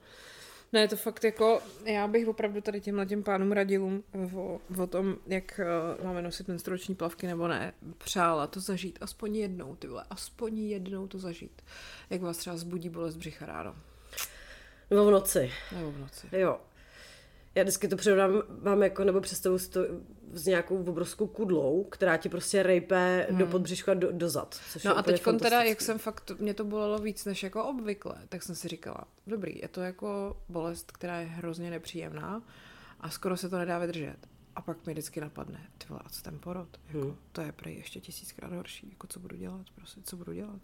[0.74, 4.04] Ne, to fakt jako, já bych opravdu tady těmhle těm pánům radilům
[4.36, 5.60] o, o tom, jak
[6.00, 10.60] uh, máme nosit menstruační plavky nebo ne, přála to zažít aspoň jednou, ty vole, aspoň
[10.60, 11.62] jednou to zažít.
[12.10, 13.76] Jak vás třeba zbudí bolest břicha ráno.
[14.90, 15.52] Nebo v noci.
[15.76, 16.28] Nebo v noci.
[16.32, 16.60] Jo.
[17.56, 19.80] Já vždycky to předám, mám jako, nebo představu si to
[20.34, 23.40] s nějakou obrovskou kudlou, která ti prostě rejpe hmm.
[23.40, 24.60] do podbřišku a do, do zad.
[24.86, 28.44] no a teď teda, jak jsem fakt, mě to bolelo víc než jako obvykle, tak
[28.44, 32.44] jsem si říkala, dobrý, je to jako bolest, která je hrozně nepříjemná
[33.00, 34.18] a skoro se to nedá vydržet.
[34.56, 36.80] A pak mi vždycky napadne, ty vole, a co ten porod?
[36.88, 37.16] Jako, hmm.
[37.32, 40.60] To je prej ještě tisíckrát horší, jako co budu dělat, prostě, co budu dělat.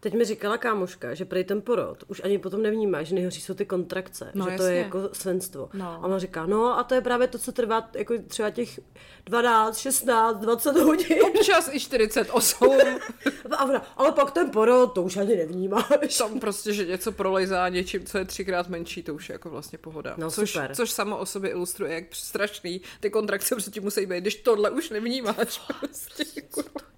[0.00, 3.54] Teď mi říkala kámoška, že prej ten porod už ani potom nevnímá, že nejhorší jsou
[3.54, 4.66] ty kontrakce, no, že jasně.
[4.66, 5.68] to je jako svenstvo.
[5.74, 5.86] No.
[5.86, 8.80] A ona říká, no a to je právě to, co trvá jako třeba těch
[9.24, 11.22] 12, 16, 20 hodin.
[11.22, 12.78] Občas i 48.
[13.50, 16.16] a ona, ale pak ten porod, to už ani nevnímáš.
[16.18, 19.78] Tam prostě, že něco prolejzá něčím, co je třikrát menší, to už je jako vlastně
[19.78, 20.14] pohoda.
[20.18, 20.74] No, což, super.
[20.74, 24.90] což samo o sobě ilustruje, jak strašný ty kontrakce prostě musí být, když tohle už
[24.90, 25.60] nevnímáš.
[25.80, 26.97] Prostě, kurva.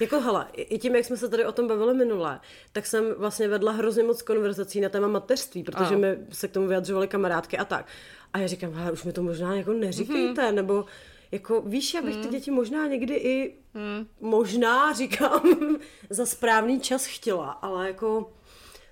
[0.00, 2.40] Jako hele, i tím, jak jsme se tady o tom bavili minule,
[2.72, 6.66] tak jsem vlastně vedla hrozně moc konverzací na téma mateřství, protože mi se k tomu
[6.66, 7.86] vyjadřovaly kamarádky a tak.
[8.32, 10.54] A já říkám, hele, už mi to možná jako neříkejte, mm-hmm.
[10.54, 10.84] nebo
[11.32, 12.30] jako víš, já bych ty mhm.
[12.30, 14.06] děti možná někdy i mm.
[14.20, 15.76] možná, říkám,
[16.10, 18.32] za správný čas chtěla, ale jako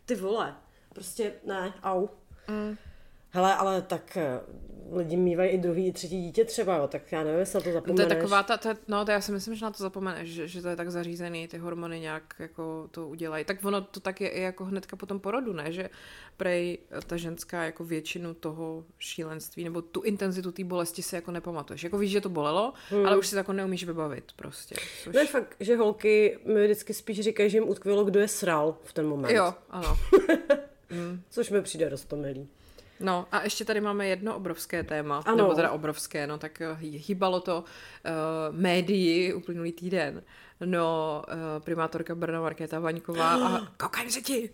[0.04, 0.54] ty vole,
[0.94, 2.09] prostě ne, au.
[2.48, 2.76] Mm.
[3.30, 4.40] Hele, ale tak eh,
[4.92, 7.72] lidi mývají i druhý, i třetí dítě třeba, jo, tak já nevím, jestli na to
[7.72, 8.06] zapomeneš.
[8.06, 10.30] To je taková ta, to je, no to já si myslím, že na to zapomeneš,
[10.30, 13.44] že, že to je tak zařízený, ty hormony nějak jako to udělají.
[13.44, 15.90] Tak ono to tak je i jako hnedka po tom porodu, ne, že
[16.36, 21.84] prej ta ženská jako většinu toho šílenství nebo tu intenzitu té bolesti si jako nepamatuješ.
[21.84, 23.06] Jako víš, že to bolelo, hmm.
[23.06, 24.74] ale už si to jako neumíš vybavit prostě.
[25.04, 25.14] Což...
[25.14, 28.76] No je fakt, že holky mi vždycky spíš říkají, že jim utkvělo, kdo je sral
[28.84, 29.34] v ten moment.
[29.34, 29.98] Jo, ano.
[30.90, 31.22] mm.
[31.30, 32.48] Což mi přijde roztomilý.
[33.01, 35.36] No a ještě tady máme jedno obrovské téma, ano.
[35.36, 40.22] nebo teda obrovské, no tak eh, hýbalo to uh, médii uplynulý týden.
[40.64, 44.51] No, uh, primátorka Brna Markéta Vaňková a kokain řeti!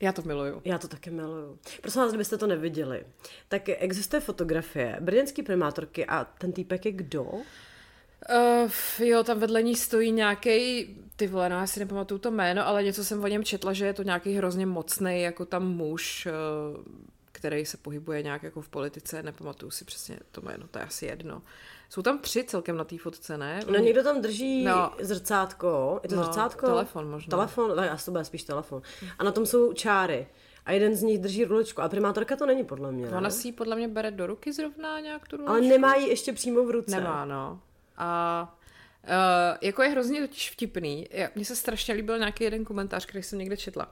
[0.00, 0.62] Já to miluju.
[0.64, 1.58] Já to také miluju.
[1.80, 3.04] Prosím vás, kdybyste to neviděli,
[3.48, 7.22] tak existuje fotografie brněnské primátorky a ten týpek je kdo?
[7.22, 12.66] Uh, jo, tam vedle ní stojí nějaký, ty vole, no, já si nepamatuju to jméno,
[12.66, 16.28] ale něco jsem o něm četla, že je to nějaký hrozně mocný, jako tam muž,
[16.76, 16.84] uh,
[17.38, 21.06] který se pohybuje nějak jako v politice, nepamatuju si přesně to jméno, to je asi
[21.06, 21.42] jedno.
[21.90, 23.60] Jsou tam tři celkem na té fotce, ne?
[23.70, 24.92] No někdo tam drží No.
[25.00, 26.00] zrcátko.
[26.02, 26.66] Je to No, zrcátko?
[26.66, 27.30] telefon možná.
[27.30, 28.82] Telefon, tak asi to bude spíš telefon.
[29.18, 30.26] A na tom jsou čáry.
[30.66, 31.80] A jeden z nich drží ruličku.
[31.82, 33.08] A primátorka to není podle mě.
[33.08, 33.30] Ona Ne?
[33.30, 35.68] si ji podle mě bere do ruky zrovna nějak tu Ale ruličku.
[35.68, 36.90] nemá ji ještě přímo v ruce.
[36.96, 37.60] Nemá, no.
[37.96, 38.56] A
[39.04, 41.08] uh, jako je hrozně totiž vtipný.
[41.34, 43.90] Mně se strašně líbil nějaký jeden komentář, který jsem někde četla.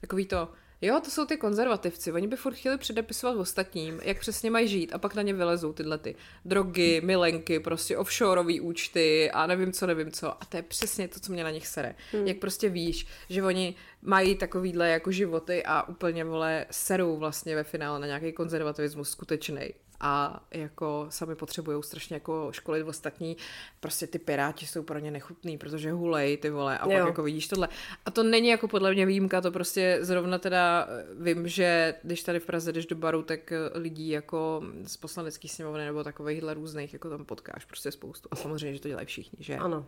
[0.00, 0.48] Takový to,
[0.82, 4.92] jo, to jsou ty konzervativci, oni by furt chtěli předepisovat ostatním, jak přesně mají žít
[4.92, 6.14] a pak na ně vylezou tyhle ty
[6.44, 10.42] drogy, milenky, prostě offshoreové účty a nevím co, nevím co.
[10.42, 11.94] A to je přesně to, co mě na nich sere.
[12.12, 12.26] Hmm.
[12.26, 17.64] Jak prostě víš, že oni mají takovýhle jako životy a úplně, vole, serou vlastně ve
[17.64, 23.36] finále na nějaký konzervativismus skutečný a jako sami potřebují strašně jako školit ostatní.
[23.80, 27.06] Prostě ty piráti jsou pro ně nechutný, protože hulej ty vole a pak Jo.
[27.06, 27.68] jako vidíš tohle.
[28.06, 32.22] A to není jako podle mě výjimka, to prostě zrovna teda eh, vím, že když
[32.22, 36.54] tady v Praze jdeš do baru, tak eh, lidí jako z poslaneckých sněmovny nebo takovýchhle
[36.54, 38.28] různých jako tam potkáš prostě spoustu.
[38.32, 39.56] A samozřejmě, že to dělají všichni, že?
[39.56, 39.86] Ano.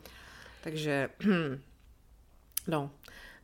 [0.61, 1.09] Takže,
[2.69, 2.91] no,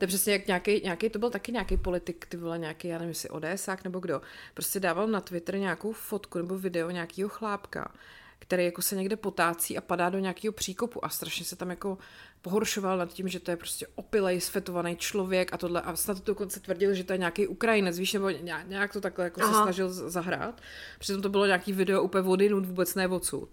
[0.02, 2.98] to je přesně jak nějaký, nějaký, to byl taky nějaký politik, ty vole, nějaký, já
[2.98, 4.22] nevím, jestli ODSák nebo kdo,
[4.54, 7.92] prostě dával na Twitter nějakou fotku nebo video nějakého chlápka,
[8.38, 11.98] který jako se někde potácí a padá do nějakého příkopu a strašně se tam jako
[12.42, 16.32] pohoršoval nad tím, že to je prostě opilej, svetovaný člověk a tohle a snad to
[16.32, 19.62] dokonce tvrdil, že to je nějaký Ukrajinec, víš, nebo nějak, to takhle jako se Aha.
[19.62, 20.60] snažil z- zahrát.
[20.98, 23.48] Přitom to bylo nějaký video úplně vodinut, vůbec ne odsud.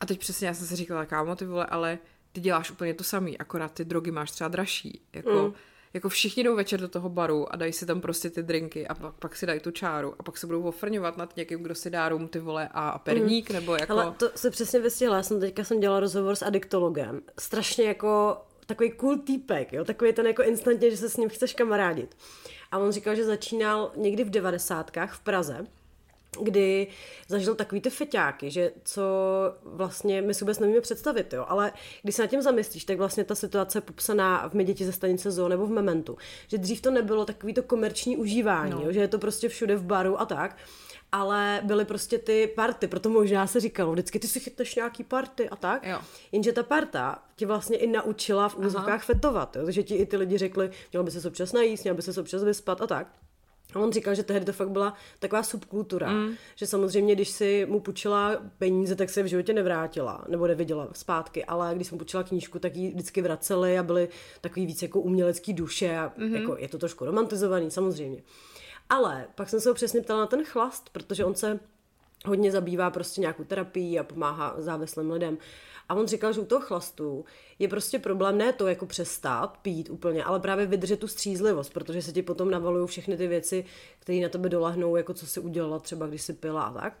[0.00, 1.98] A teď přesně já jsem si říkala, kámo, ty vole, ale
[2.32, 5.00] ty děláš úplně to samý, akorát ty drogy máš třeba dražší.
[5.12, 5.54] Jako, mm.
[5.94, 8.94] Jako všichni jdou večer do toho baru a dají si tam prostě ty drinky a
[8.94, 11.90] pak, pak si dají tu čáru a pak se budou ofrňovat nad někým, kdo si
[11.90, 13.54] dá rum, ty vole, a, a perník, mm.
[13.54, 13.92] nebo jako...
[13.92, 15.16] Ale to se přesně vystihla.
[15.16, 17.20] Já jsem teďka jsem dělala rozhovor s adiktologem.
[17.38, 18.36] Strašně jako
[18.66, 19.84] takový cool týpek, jo?
[19.84, 22.16] takový ten jako instantně, že se s ním chceš kamarádit.
[22.70, 25.66] A on říkal, že začínal někdy v devadesátkách v Praze,
[26.42, 26.86] kdy
[27.28, 29.02] zažil takový ty feťáky, že co
[29.62, 31.72] vlastně my si vůbec nevíme představit, jo, ale
[32.02, 35.30] když se nad tím zamyslíš, tak vlastně ta situace je popsaná v Měděti ze stanice
[35.30, 36.18] Zoo nebo v Mementu,
[36.48, 38.80] že dřív to nebylo takový to komerční užívání, no.
[38.80, 40.56] jo, že je to prostě všude v baru a tak,
[41.12, 45.48] ale byly prostě ty party, proto možná se říkalo, vždycky ty si chytneš nějaký party
[45.48, 45.98] a tak, Jo.
[46.32, 50.16] jenže ta parta tě vlastně i naučila v úzovkách fetovat, jo, že ti i ty
[50.16, 53.06] lidi řekli, měl by se občas najíst, měl by se občas vyspat a tak.
[53.74, 56.34] A on říkal, že tehdy to fakt byla taková subkultura, mm.
[56.56, 61.44] že samozřejmě, když si mu půjčila peníze, tak se v životě nevrátila, nebo neviděla zpátky,
[61.44, 64.08] ale když jsem půjčila knížku, tak ji vždycky vraceli a byly
[64.40, 66.40] takový víc jako umělecký duše a mm-hmm.
[66.40, 68.22] jako je to trošku romantizovaný, samozřejmě.
[68.88, 71.60] Ale pak jsem se ho přesně ptala na ten chlast, protože on se
[72.26, 75.38] hodně zabývá prostě nějakou terapií a pomáhá závislým lidem.
[75.90, 77.24] A on říkal, že u toho chlastu
[77.58, 82.02] je prostě problém ne to jako přestat pít úplně, ale právě vydržet tu střízlivost, protože
[82.02, 83.64] se ti potom navalují všechny ty věci,
[83.98, 87.00] které na tebe dolehnou, jako co si udělala třeba, když si pila a tak.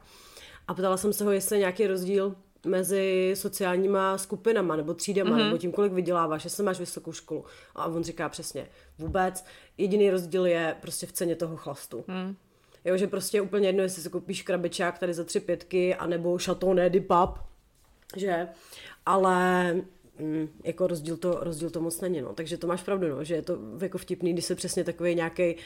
[0.68, 2.36] A ptala jsem se ho, jestli je nějaký rozdíl
[2.66, 5.44] mezi sociálníma skupinama nebo třídama, mm-hmm.
[5.44, 7.44] nebo tím, kolik vyděláváš, jestli máš vysokou školu.
[7.74, 8.68] A on říká přesně,
[8.98, 9.44] vůbec.
[9.78, 12.04] Jediný rozdíl je prostě v ceně toho chlastu.
[12.08, 12.36] Mm.
[12.84, 16.38] Jo, že prostě je úplně jedno, jestli si koupíš krabičák tady za tři pětky, anebo
[16.38, 17.49] Chateauneuf de Pap,
[18.16, 18.48] že?
[19.06, 19.72] Ale
[20.18, 22.32] mm, jako rozdíl to, rozdíl to moc není, no.
[22.32, 25.56] Takže to máš pravdu, no, že je to jako vtipný, když se přesně takový nějaký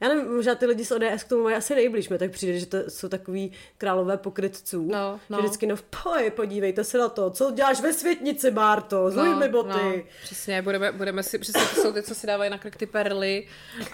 [0.00, 2.58] já nevím, možná ty lidi z ODS k tomu mají asi nejblíž, mi tak přijde,
[2.58, 4.88] že to jsou takový králové pokrytců.
[4.92, 5.38] No, no.
[5.38, 9.48] Že vždycky, no poj, podívejte se na to, co děláš ve světnici, Bárto, zluj mi
[9.48, 9.68] boty.
[9.68, 12.86] No, přesně, budeme, budeme si, přesně to jsou ty, co si dávají na krk ty
[12.86, 13.46] perly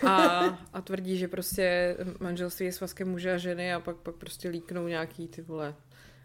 [0.07, 0.19] a,
[0.73, 4.87] a tvrdí, že prostě manželství je svazkem muže a ženy a pak, pak prostě líknou
[4.87, 5.75] nějaký ty vole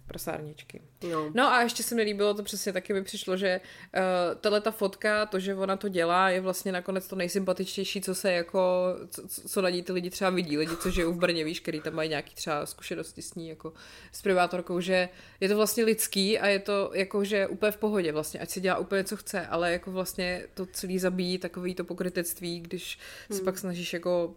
[0.07, 0.81] prasárničky.
[1.03, 1.31] No.
[1.33, 4.01] no a ještě se mi líbilo, to přesně taky mi přišlo, že uh,
[4.41, 8.31] tahle ta fotka, to, že ona to dělá, je vlastně nakonec to nejsympatičtější, co se
[8.31, 11.59] jako, co, co na ní ty lidi třeba vidí, lidi, co žijou v Brně, víš,
[11.59, 13.73] který tam mají nějaký třeba zkušenosti s ní, jako
[14.11, 18.11] s privátorkou, že je to vlastně lidský a je to jako, že úplně v pohodě
[18.11, 21.83] vlastně, ať si dělá úplně co chce, ale jako vlastně to celý zabíjí takový to
[21.83, 23.37] pokrytectví, když hmm.
[23.37, 24.35] se pak snažíš jako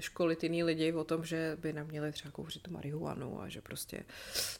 [0.00, 4.02] školit jiný lidi o tom, že by neměli třeba kouřit tu marihuanu a že prostě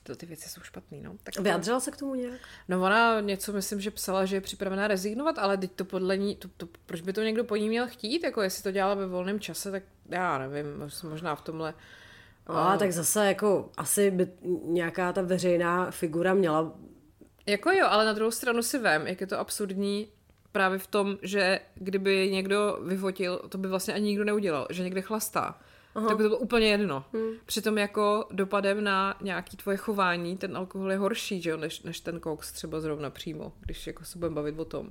[0.02, 1.16] to, ty věci jsou špatný, no.
[1.24, 2.40] Tak Vyjadřila se k tomu nějak?
[2.68, 6.36] no ona něco, myslím, že psala, že je připravená rezignovat, ale teď to podle ní,
[6.36, 9.06] to, to, proč by to někdo po ní měl chtít, jako jestli to dělala ve
[9.06, 10.66] volném čase, tak já nevím,
[11.02, 11.74] možná v tomhle
[12.48, 14.28] No, a tak zase jako asi by
[14.64, 16.72] nějaká ta veřejná figura měla
[17.46, 20.08] Jako jo, ale na druhou stranu si vem, jak je to absurdní
[20.52, 25.02] právě v tom, že kdyby někdo vyfotil, to by vlastně ani nikdo neudělal, že někde
[25.02, 25.58] chlastá.
[25.94, 26.08] Aha.
[26.08, 27.04] Tak by to bylo úplně jedno.
[27.12, 27.32] Hmm.
[27.46, 32.00] Přitom jako dopadem na nějaký tvoje chování ten alkohol je horší, že jo, než, než
[32.00, 34.88] ten koks třeba zrovna přímo, když jako se budeme bavit o tom.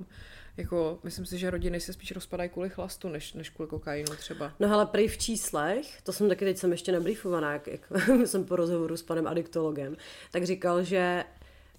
[0.56, 4.52] jako, myslím si, že rodiny se spíš rozpadají kvůli chlastu, než, než kvůli kokainu třeba.
[4.60, 7.88] No ale prej v číslech, to jsem taky teď jsem ještě nebriefovaná, jak, jak
[8.24, 9.96] jsem po rozhovoru s panem adiktologem,
[10.30, 11.24] tak říkal, že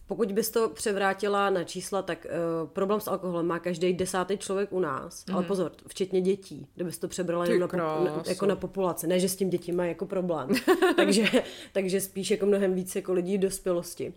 [0.07, 4.73] pokud bys to převrátila na čísla, tak uh, problém s alkoholem má každý desátý člověk
[4.73, 5.25] u nás.
[5.25, 5.35] Mm.
[5.35, 9.07] Ale pozor, včetně dětí, kdybys to přebrala jenom na, popu- na, jako na populaci.
[9.07, 10.49] Ne, že s tím děti mají jako problém.
[10.95, 11.25] takže,
[11.73, 14.13] takže spíš jako mnohem víc jako lidí v dospělosti.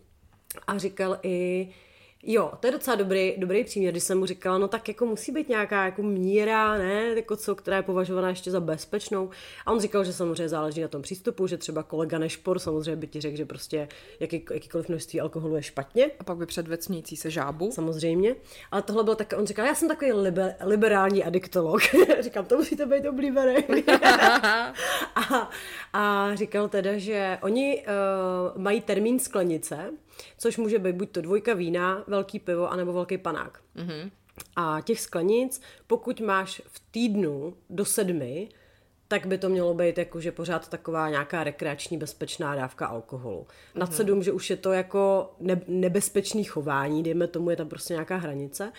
[0.67, 1.69] A říkal i,
[2.31, 5.33] Jo, to je docela dobrý, dobrý příměr, když jsem mu říkala, no tak jako musí
[5.33, 9.31] být nějaká jako míra, ne, jako co, která je považovaná ještě za bezpečnou.
[9.67, 13.07] A on říkal, že samozřejmě záleží na tom přístupu, že třeba kolega Nešpor samozřejmě by
[13.07, 13.89] ti řekl, že prostě
[14.21, 16.11] jaký, jakýkoliv množství alkoholu je špatně.
[16.21, 17.71] A pak by předvecnící se žábu.
[17.73, 18.37] Samozřejmě.
[18.71, 21.81] Ale tohle byl tak, on říkal, já jsem takový liber, liberální adiktolog.
[22.21, 23.57] Říkám, to musíte být oblíbený.
[25.15, 25.51] a,
[25.93, 29.91] a říkal teda, že oni uh, mají termín sklenice,
[30.39, 33.61] což může být buď to dvojka vína, velký pivo, anebo velký panák.
[33.77, 34.11] Mm-hmm.
[34.57, 38.49] A těch sklenic, pokud máš v týdnu do sedmi,
[39.09, 43.47] tak by to mělo být jakože pořád taková nějaká rekreační bezpečná dávka alkoholu.
[43.75, 43.91] Na mm-hmm.
[43.91, 48.17] sedm, že už je to jako ne- nebezpečný chování, dejme tomu, je tam prostě nějaká
[48.17, 48.73] hranice.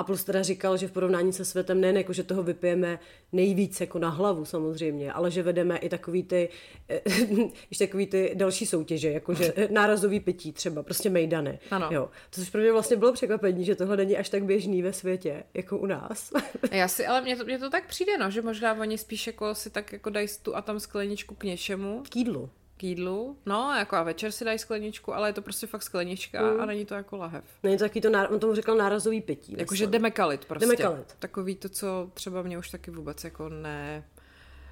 [0.00, 2.98] A plus teda říkal, že v porovnání se světem nejen jako, že toho vypijeme
[3.32, 6.48] nejvíc jako na hlavu samozřejmě, ale že vedeme i takový ty,
[7.70, 11.58] ještě takový ty další soutěže, jakože nárazový pití třeba, prostě mejdany.
[11.70, 11.88] Ano.
[11.90, 12.08] Jo.
[12.30, 15.44] To což pro mě vlastně bylo překvapení, že tohle není až tak běžný ve světě,
[15.54, 16.32] jako u nás.
[16.70, 19.54] Já si, ale mně to, mně to tak přijde, no, že možná oni spíš jako
[19.54, 22.02] si tak jako dají tu a tam skleničku k něčemu.
[22.10, 22.50] K jídlu
[22.80, 23.36] k jídlu.
[23.46, 26.60] No, jako a večer si dají skleničku, ale je to prostě fakt sklenička mm.
[26.60, 27.44] a není to jako lahev.
[27.62, 29.54] Není to taky to, on tomu říkal nárazový pití.
[29.58, 30.66] Jakože demekalit prostě.
[30.66, 31.16] Demekalit.
[31.18, 34.04] Takový to, co třeba mě už taky vůbec jako ne...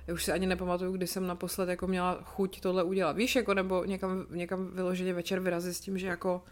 [0.07, 3.17] Já už si ani nepamatuju, kdy jsem naposled jako měla chuť tohle udělat.
[3.17, 6.43] Víš, jako nebo někam, někam vyloženě večer vyrazit s tím, že jako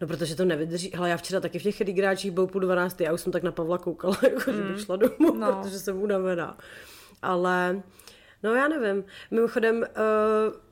[0.00, 0.90] No protože to nevydrží.
[0.94, 3.00] Hele, já včera taky v těch chedých byl půl 12.
[3.00, 4.56] Já už jsem tak na Pavla koukala, jako, mm.
[4.56, 5.60] že bych šla domů, no.
[5.62, 6.58] protože jsem unavená.
[7.22, 7.82] Ale
[8.42, 9.04] No já nevím.
[9.30, 9.84] Mimochodem, uh,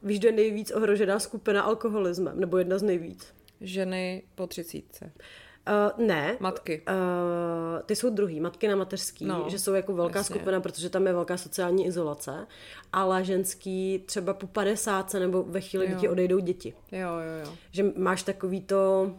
[0.02, 2.40] víš, kdo je nejvíc ohrožená skupina alkoholismem?
[2.40, 3.34] Nebo jedna z nejvíc?
[3.60, 5.12] Ženy po třicítce.
[5.98, 6.36] Uh, ne.
[6.40, 6.82] Matky.
[6.88, 10.34] Uh, ty jsou druhý, matky na mateřský, no, že jsou jako velká jasně.
[10.34, 12.46] skupina, protože tam je velká sociální izolace,
[12.92, 16.74] ale ženský třeba po 50 nebo ve chvíli, kdy ti odejdou děti.
[16.92, 17.56] Jo, jo, jo.
[17.72, 19.12] Že máš takový to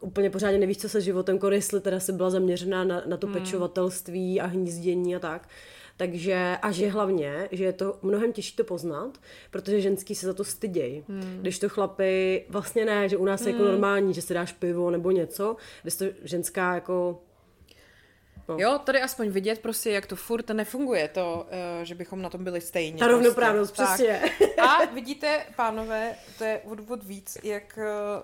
[0.00, 3.34] úplně pořádně nevíš, co se životem jestli teda si byla zaměřená na, na to hmm.
[3.34, 5.48] pečovatelství a hnízdění a tak.
[5.96, 9.18] Takže a že hlavně, že je to mnohem těžší to poznat,
[9.50, 11.04] protože ženský se za to stydějí.
[11.08, 11.38] Hmm.
[11.40, 13.48] Když to chlapy, vlastně ne, že u nás hmm.
[13.48, 13.72] je jako hmm.
[13.72, 17.20] normální, že si dáš pivo nebo něco, když to ženská jako
[18.48, 18.56] No.
[18.58, 21.46] Jo, tady aspoň vidět prostě, jak to furt nefunguje, to,
[21.78, 22.98] uh, že bychom na tom byli stejně.
[22.98, 24.20] Ta rovnoprávnost, prostě.
[24.22, 24.48] přesně.
[24.62, 27.78] A vidíte, pánové, to je odvod víc, jak,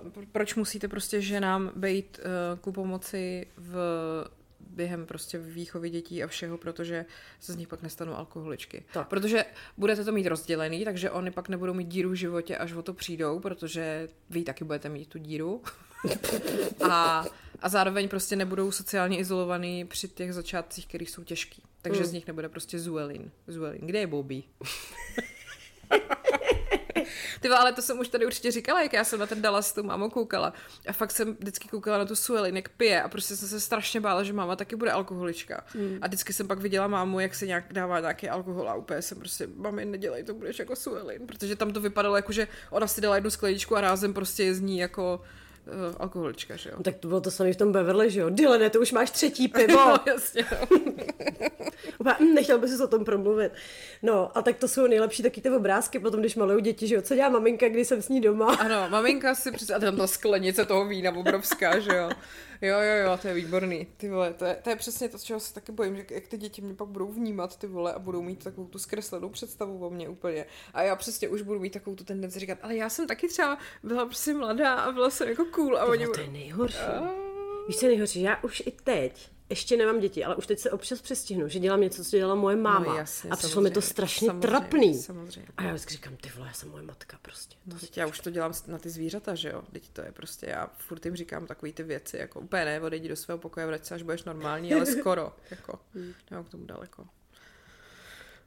[0.05, 3.77] uh, proč musíte prostě ženám být uh, ku pomoci v
[4.61, 7.05] během prostě výchovy dětí a všeho, protože
[7.41, 8.85] se z nich pak nestanou alkoholičky.
[8.93, 9.09] Tak.
[9.09, 9.45] Protože
[9.77, 12.95] budete to mít rozdělený, takže oni pak nebudou mít díru v životě, až o to
[12.95, 15.63] přijdou, protože vy taky budete mít tu díru.
[16.91, 17.25] a,
[17.61, 21.63] a zároveň prostě nebudou sociálně izolovaný při těch začátcích, které jsou těžký.
[21.83, 22.07] Takže mm.
[22.07, 23.31] z nich nebude prostě Zuelin.
[23.47, 23.81] Zuelin.
[23.87, 24.43] Kde je Bobby?
[27.41, 29.73] Ty ale to jsem už tady určitě říkala, jak já jsem na ten Dallas s
[29.73, 30.53] tou mámou koukala.
[30.87, 34.01] A fakt jsem vždycky koukala na tu Suelin, jak pije a prostě jsem se strašně
[34.01, 35.65] bála, že máma taky bude alkoholička.
[35.75, 35.99] Mm.
[36.03, 39.19] A vždycky jsem pak viděla mámu, jak se nějak dává nějaký alkohol a úplně jsem
[39.19, 41.27] prostě, mami, nedělej to, budeš jako Suelin.
[41.27, 44.55] Protože tam to vypadalo jako, že ona si dala jednu skleničku a rázem prostě je
[44.55, 45.21] z ní jako
[45.69, 46.75] uh, alkoholička, že jo.
[46.79, 48.31] No, tak to bylo to samé v tom Beverly, že jo.
[48.31, 49.77] Dylene, to už máš třetí pivo.
[49.77, 50.45] no, jasně.
[52.21, 53.53] Hm, nechtěl bys o tom promluvit.
[54.03, 57.03] No, a tak to jsou nejlepší taky ty obrázky potom, když malují děti, že jo.
[57.03, 58.55] Co dělá maminka, když jsem s ní doma?
[58.55, 59.71] Ano, maminka si přes...
[59.71, 62.11] A tam ta sklenice toho vína obrovská, že jo.
[62.63, 63.87] Jo, jo, jo, to je výborný.
[63.97, 66.37] Ty vole, to je, to je přesně to, čeho se taky bojím, že jak ty
[66.37, 69.91] děti mě pak budou vnímat, ty vole, a budou mít takovou tu zkreslenou představu o
[69.91, 70.47] mě úplně.
[70.75, 73.59] A já přesně už budu mít takovou tu tendenci říkat, ale já jsem taky třeba
[73.83, 75.79] byla prostě mladá a byla jsem jako cool.
[75.79, 76.07] A oni...
[76.07, 76.79] To je nejhorší.
[76.79, 77.11] A...
[77.69, 78.23] Víš, co je nejhorší?
[78.23, 81.81] Já už i teď ještě nemám děti, ale už teď se občas přestihnu, že dělám
[81.81, 82.87] něco, co dělala moje máma.
[82.87, 84.95] No, jasně, a přišlo mi to strašně samozřejmě, trapný.
[84.95, 85.49] Samozřejmě.
[85.57, 87.57] A já vždycky říkám, ty vole, já jsem moje matka prostě.
[87.67, 89.63] No, teď já už to dělám na ty zvířata, že jo?
[89.73, 93.09] Teď to je prostě, já furt jim říkám takové ty věci, jako úplně ne, odejdi
[93.09, 96.15] do svého pokoje, vrať se, až budeš normální, ale skoro, jako, hmm.
[96.31, 97.07] nemám k tomu daleko.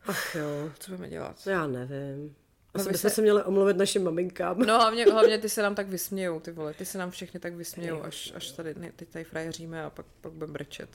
[0.05, 0.71] Ach jo.
[0.79, 1.47] Co budeme dělat?
[1.47, 2.35] Já nevím.
[2.73, 3.15] Asi bychom se...
[3.15, 4.59] se měli omluvit našim maminkám.
[4.59, 7.53] No hlavně, hlavně ty se nám tak vysmějou, ty vole, ty se nám všechny tak
[7.53, 10.89] vysmějou, až, až tady, ne, teď tady frajeříme a pak, pak budeme brečet.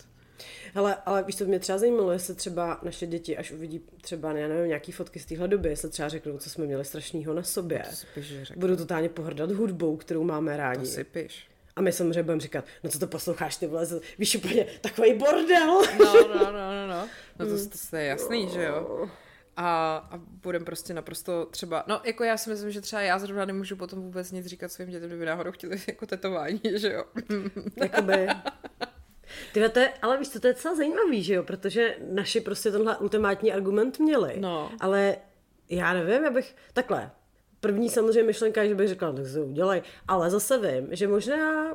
[0.74, 4.48] Hele, ale víš, to mě třeba zajímalo, jestli třeba naše děti, až uvidí třeba, já
[4.48, 7.82] nevím, nějaký fotky z téhle doby, jestli třeba řeknou, co jsme měli strašného na sobě.
[8.14, 8.20] To
[8.56, 10.80] Budou totálně pohrdat hudbou, kterou máme rádi.
[10.80, 11.48] To si piš.
[11.76, 13.86] A my samozřejmě budeme říkat, no co to posloucháš, ty vole,
[14.18, 15.82] víš úplně takový bordel.
[15.98, 17.08] No, no, no, no, no.
[17.38, 19.10] No to, to, to je jasný, že jo.
[19.56, 23.44] A, a budem prostě naprosto třeba, no jako já si myslím, že třeba já zrovna
[23.44, 27.04] nemůžu potom vůbec nic říkat svým dětem, kdyby náhodou chtěli jako tetování, že jo.
[27.76, 28.28] Jakoby.
[29.52, 32.70] Tyhle, to je, ale víš co, to je docela zajímavý, že jo, protože naši prostě
[32.70, 34.36] tenhle ultimátní argument měli.
[34.40, 34.72] No.
[34.80, 35.16] Ale
[35.68, 37.10] já nevím, já bych, takhle,
[37.60, 41.74] první samozřejmě myšlenka je, že bych řekla, tak se udělej, ale zase vím, že možná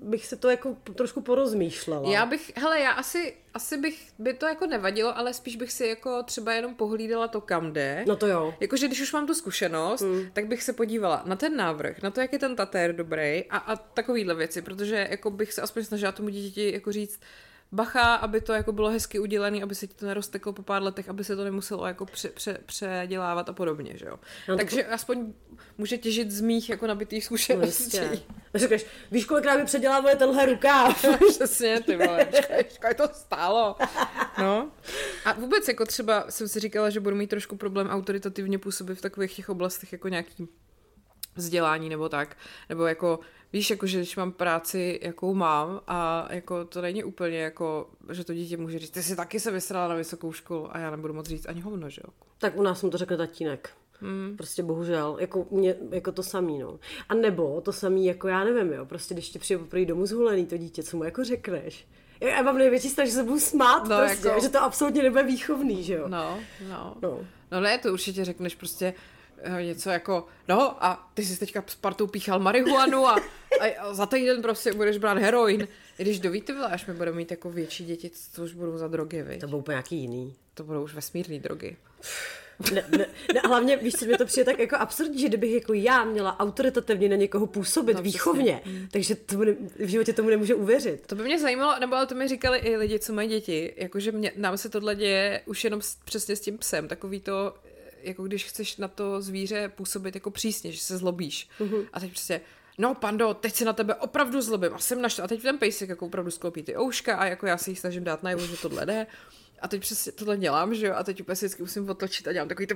[0.00, 2.10] bych se to jako trošku porozmýšlela.
[2.10, 5.86] Já bych, hele, já asi, asi bych, by to jako nevadilo, ale spíš bych si
[5.86, 8.04] jako třeba jenom pohlídala to, kam jde.
[8.06, 8.54] No to jo.
[8.60, 10.26] Jakože když už mám tu zkušenost, hmm.
[10.32, 13.56] tak bych se podívala na ten návrh, na to, jak je ten tatér dobrý a,
[13.56, 17.20] a takovýhle věci, protože jako bych se aspoň snažila tomu dítěti jako říct,
[17.72, 21.08] bacha, aby to jako bylo hezky udělané, aby se ti to nerozteklo po pár letech,
[21.08, 24.18] aby se to nemuselo jako pře, pře, předělávat a podobně, že jo.
[24.48, 24.92] No, Takže to...
[24.92, 25.32] aspoň
[25.78, 27.98] může těžit z mých jako nabitých zkušeností.
[28.00, 28.20] No,
[28.54, 31.04] Řekneš, víš, kolikrát mi předělávali tenhle rukáv?
[31.28, 32.26] Přesně, ty vole,
[32.88, 33.76] je to stálo.
[34.38, 34.70] No.
[35.24, 39.02] A vůbec jako třeba jsem si říkala, že budu mít trošku problém autoritativně působit v
[39.02, 40.48] takových těch oblastech jako nějaký
[41.34, 42.36] vzdělání nebo tak,
[42.68, 43.20] nebo jako
[43.52, 48.24] Víš, jako, že když mám práci, jakou mám a jako to není úplně jako, že
[48.24, 51.14] to dítě může říct, ty jsi taky se vysrala na vysokou školu a já nebudu
[51.14, 52.12] moc říct ani hovno, že jo?
[52.38, 53.70] Tak u nás mu to řekl tatínek.
[54.00, 54.34] Hmm.
[54.36, 56.78] Prostě bohužel, jako, mě, jako to samý, no.
[57.08, 60.46] A nebo to samý, jako já nevím, jo, prostě když ti přijde poprvé domů zhulený
[60.46, 61.86] to dítě, co mu jako řekneš?
[62.20, 64.40] Já mám největší strach, že se budu smát, no, prostě, jako...
[64.40, 66.08] že to absolutně nebude výchovný, že jo?
[66.08, 66.38] No,
[66.68, 66.96] no.
[67.02, 67.20] No,
[67.52, 68.94] no ne, to určitě řekneš prostě,
[69.60, 73.16] něco jako, no a ty jsi teďka s partou píchal marihuanu a,
[73.60, 75.68] a, za týden prostě budeš brát heroin.
[75.98, 78.88] I když do ty až my budeme mít jako větší děti, co už budou za
[78.88, 79.40] drogy, viď?
[79.40, 80.34] To budou úplně nějaký jiný.
[80.54, 81.76] To budou už vesmírné drogy.
[82.74, 85.72] Ne, ne, ne, hlavně, víš, co mi to přijde tak jako absurdní, že kdybych jako
[85.72, 88.88] já měla autoritativně na někoho působit no, výchovně, přesně.
[88.90, 91.06] takže to bude, v životě tomu nemůže uvěřit.
[91.06, 94.12] To by mě zajímalo, nebo ale to mi říkali i lidi, co mají děti, jakože
[94.12, 97.54] mě, nám se tohle děje už jenom s, přesně s tím psem, takový to,
[98.02, 101.48] jako když chceš na to zvíře působit jako přísně, že se zlobíš.
[101.60, 101.88] Mm-hmm.
[101.92, 102.40] A teď prostě,
[102.78, 105.24] no pando, teď se na tebe opravdu zlobím a jsem naštva.
[105.24, 108.04] A teď ten pejsek jako opravdu sklopí ty ouška a jako já si jich snažím
[108.04, 109.06] dát najevo, že tohle jde.
[109.60, 112.32] A teď přesně tohle dělám, že jo, a teď úplně si vždycky musím otočit a
[112.32, 112.74] dělám takový to,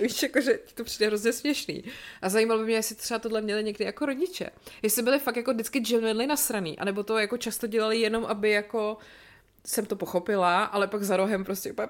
[0.00, 1.84] víš, jako, že to přijde hrozně směšný.
[2.22, 4.50] A zajímalo by mě, jestli třeba tohle měli někdy jako rodiče.
[4.82, 8.98] Jestli byli fakt jako vždycky genuinely nasraný, anebo to jako často dělali jenom, aby jako
[9.66, 11.88] jsem to pochopila, ale pak za rohem prostě úplně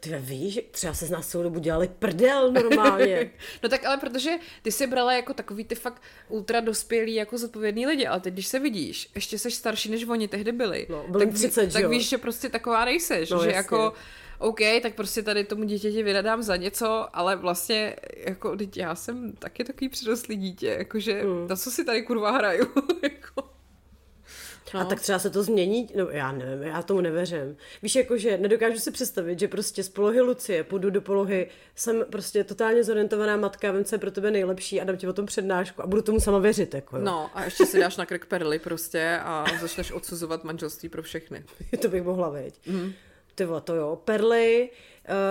[0.00, 3.30] ty víš, třeba se z nás celou dobu dělali prdel normálně.
[3.62, 4.30] no tak ale protože
[4.62, 8.46] ty si brala jako takový ty fakt ultra dospělí jako zodpovědný lidi, ale teď když
[8.46, 10.86] se vidíš, ještě jsi starší než oni tehdy byli.
[10.90, 13.56] No, byli tak, 30, tak víš, že prostě taková nejseš, no, že jasně.
[13.56, 13.92] jako
[14.38, 19.32] OK, tak prostě tady tomu dítěti vydadám za něco, ale vlastně, jako, teď já jsem
[19.32, 21.48] taky takový přirostlý dítě, jakože, hmm.
[21.48, 22.66] na co si tady kurva hraju,
[23.02, 23.55] jako.
[24.74, 24.80] No.
[24.80, 27.56] A tak třeba se to změní, no já nevím, já tomu nevěřím.
[27.82, 32.44] Víš, jakože nedokážu si představit, že prostě z polohy Lucie půjdu do polohy, jsem prostě
[32.44, 35.82] totálně zorientovaná matka, vím, co je pro tebe nejlepší a dám ti o tom přednášku
[35.82, 36.74] a budu tomu sama věřit.
[36.74, 37.02] Jako, jo.
[37.04, 41.44] No a ještě si dáš na krk perly prostě a začneš odsuzovat manželství pro všechny.
[41.82, 42.54] to bych mohla vědět.
[42.66, 42.92] Mm.
[43.34, 44.70] Ty to jo, perly,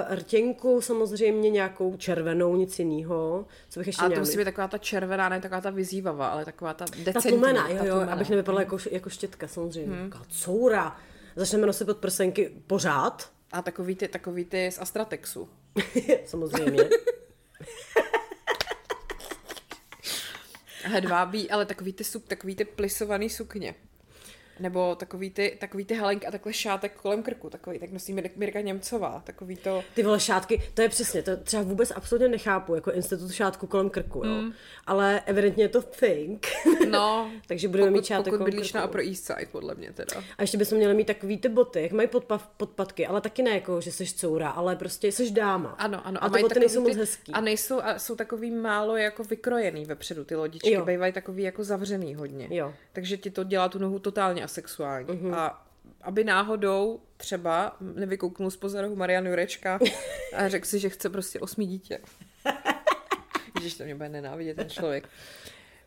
[0.09, 3.45] rtěnku samozřejmě nějakou červenou, nic jiného.
[3.69, 6.45] Co bych ještě A to musí být taková ta červená, ne taková ta vyzývavá, ale
[6.45, 7.13] taková ta decentní.
[7.13, 9.95] Ta tlumena, jo, jo, abych nevypadala jako, jako štětka samozřejmě.
[9.95, 10.09] Hmm.
[10.09, 10.97] Taková coura.
[11.35, 13.29] Začneme nosit pod prsenky pořád.
[13.51, 15.49] A takový ty, takový ty z Astratexu.
[16.25, 16.89] samozřejmě.
[20.83, 23.75] Hedvábí, ale takový ty, takový ty plisovaný sukně.
[24.59, 28.61] Nebo takový ty, takový ty halenky a takhle šátek kolem krku, takový, tak nosí Mirka
[28.61, 29.83] Němcová, takový to...
[29.93, 33.89] Ty vole šátky, to je přesně, to třeba vůbec absolutně nechápu, jako institut šátku kolem
[33.89, 34.33] krku, jo.
[34.33, 34.53] Mm.
[34.87, 36.47] Ale evidentně je to thing.
[36.89, 37.31] No.
[37.47, 40.23] Takže budeme pokud, mít šátek pokud bydlíš na Upper East Side, podle mě teda.
[40.37, 43.51] A ještě bychom měli mít takový ty boty, jak mají podpav, podpatky, ale taky ne
[43.51, 45.69] jako, že jsi coura, ale prostě jsi dáma.
[45.69, 46.23] Ano, ano.
[46.23, 47.31] A, a ty boty nejsou ty, moc hezký.
[47.31, 50.85] A nejsou, a jsou takový málo jako vykrojený vepředu, ty lodičky, jo.
[50.85, 52.47] bývají takový jako zavřený hodně.
[52.49, 52.73] Jo.
[52.93, 54.75] Takže ti to dělá tu nohu totálně asexuální
[55.05, 55.07] sexuální.
[55.07, 55.35] Mm-hmm.
[55.35, 55.65] A
[56.01, 59.79] aby náhodou třeba nevykouknul z pozoru Marian Jurečka
[60.35, 61.99] a řekl si, že chce prostě osmi dítě.
[63.59, 65.09] Když to mě bude nenávidět ten člověk.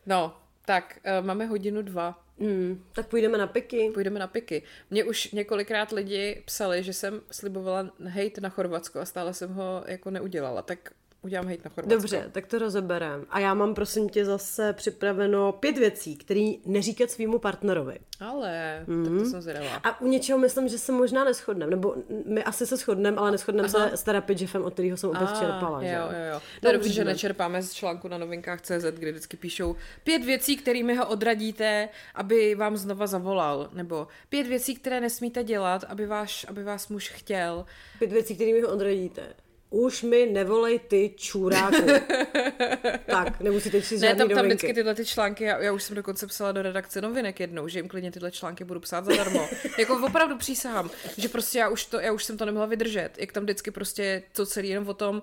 [0.05, 2.23] No, tak uh, máme hodinu dva.
[2.37, 3.91] Mm, tak půjdeme na piky.
[3.93, 4.63] Půjdeme na piky.
[4.89, 9.83] Mě už několikrát lidi psali, že jsem slibovala hejt na Chorvatsko a stále jsem ho
[9.87, 10.61] jako neudělala.
[10.61, 11.95] Tak udělám hejt na Chorvatsko.
[11.95, 13.25] Dobře, tak to rozeberem.
[13.29, 17.99] A já mám prosím tě zase připraveno pět věcí, které neříkat svýmu partnerovi.
[18.19, 19.03] Ale, mm-hmm.
[19.03, 19.75] tak to jsem zvědavá.
[19.83, 21.95] A u něčeho myslím, že se možná neschodneme, nebo
[22.25, 25.83] my asi se shodneme, ale neschodneme se s terapii Jeffem, od kterého jsem opět čerpala.
[25.83, 26.41] Jo, jo, jo.
[26.61, 30.57] To je dobře, že nečerpáme z článku na novinkách CZ, kde vždycky píšou pět věcí,
[30.57, 36.45] kterými ho odradíte, aby vám znova zavolal, nebo pět věcí, které nesmíte dělat, aby, váš,
[36.49, 37.65] aby vás muž chtěl.
[37.99, 39.33] Pět věcí, kterými ho odradíte.
[39.69, 41.85] Už mi nevolej ty čůráku.
[43.05, 46.27] tak, nemusíte číst Ne, tam, tam vždycky tyhle ty články, já, já už jsem dokonce
[46.27, 49.49] psala do redakce novinek jednou, že jim klidně tyhle články budu psát zadarmo.
[49.79, 53.09] jako opravdu přísahám, že prostě já už, to, já už jsem to nemohla vydržet.
[53.17, 55.21] Jak tam vždycky prostě to celý jenom o tom,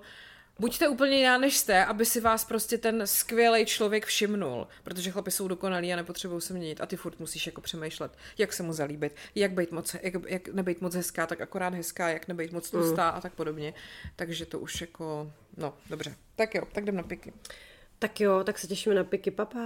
[0.59, 5.31] buďte úplně jiná než jste, aby si vás prostě ten skvělý člověk všimnul, protože chlapi
[5.31, 8.73] jsou dokonalí a nepotřebují se měnit a ty furt musíš jako přemýšlet, jak se mu
[8.73, 12.69] zalíbit, jak, být moc, jak, jak nebejt moc hezká, tak akorát hezká, jak nebejt moc
[12.69, 13.73] tlustá a tak podobně.
[14.15, 16.15] Takže to už jako, no, dobře.
[16.35, 17.33] Tak jo, tak jdem na piky.
[17.99, 19.59] Tak jo, tak se těšíme na piky, papa.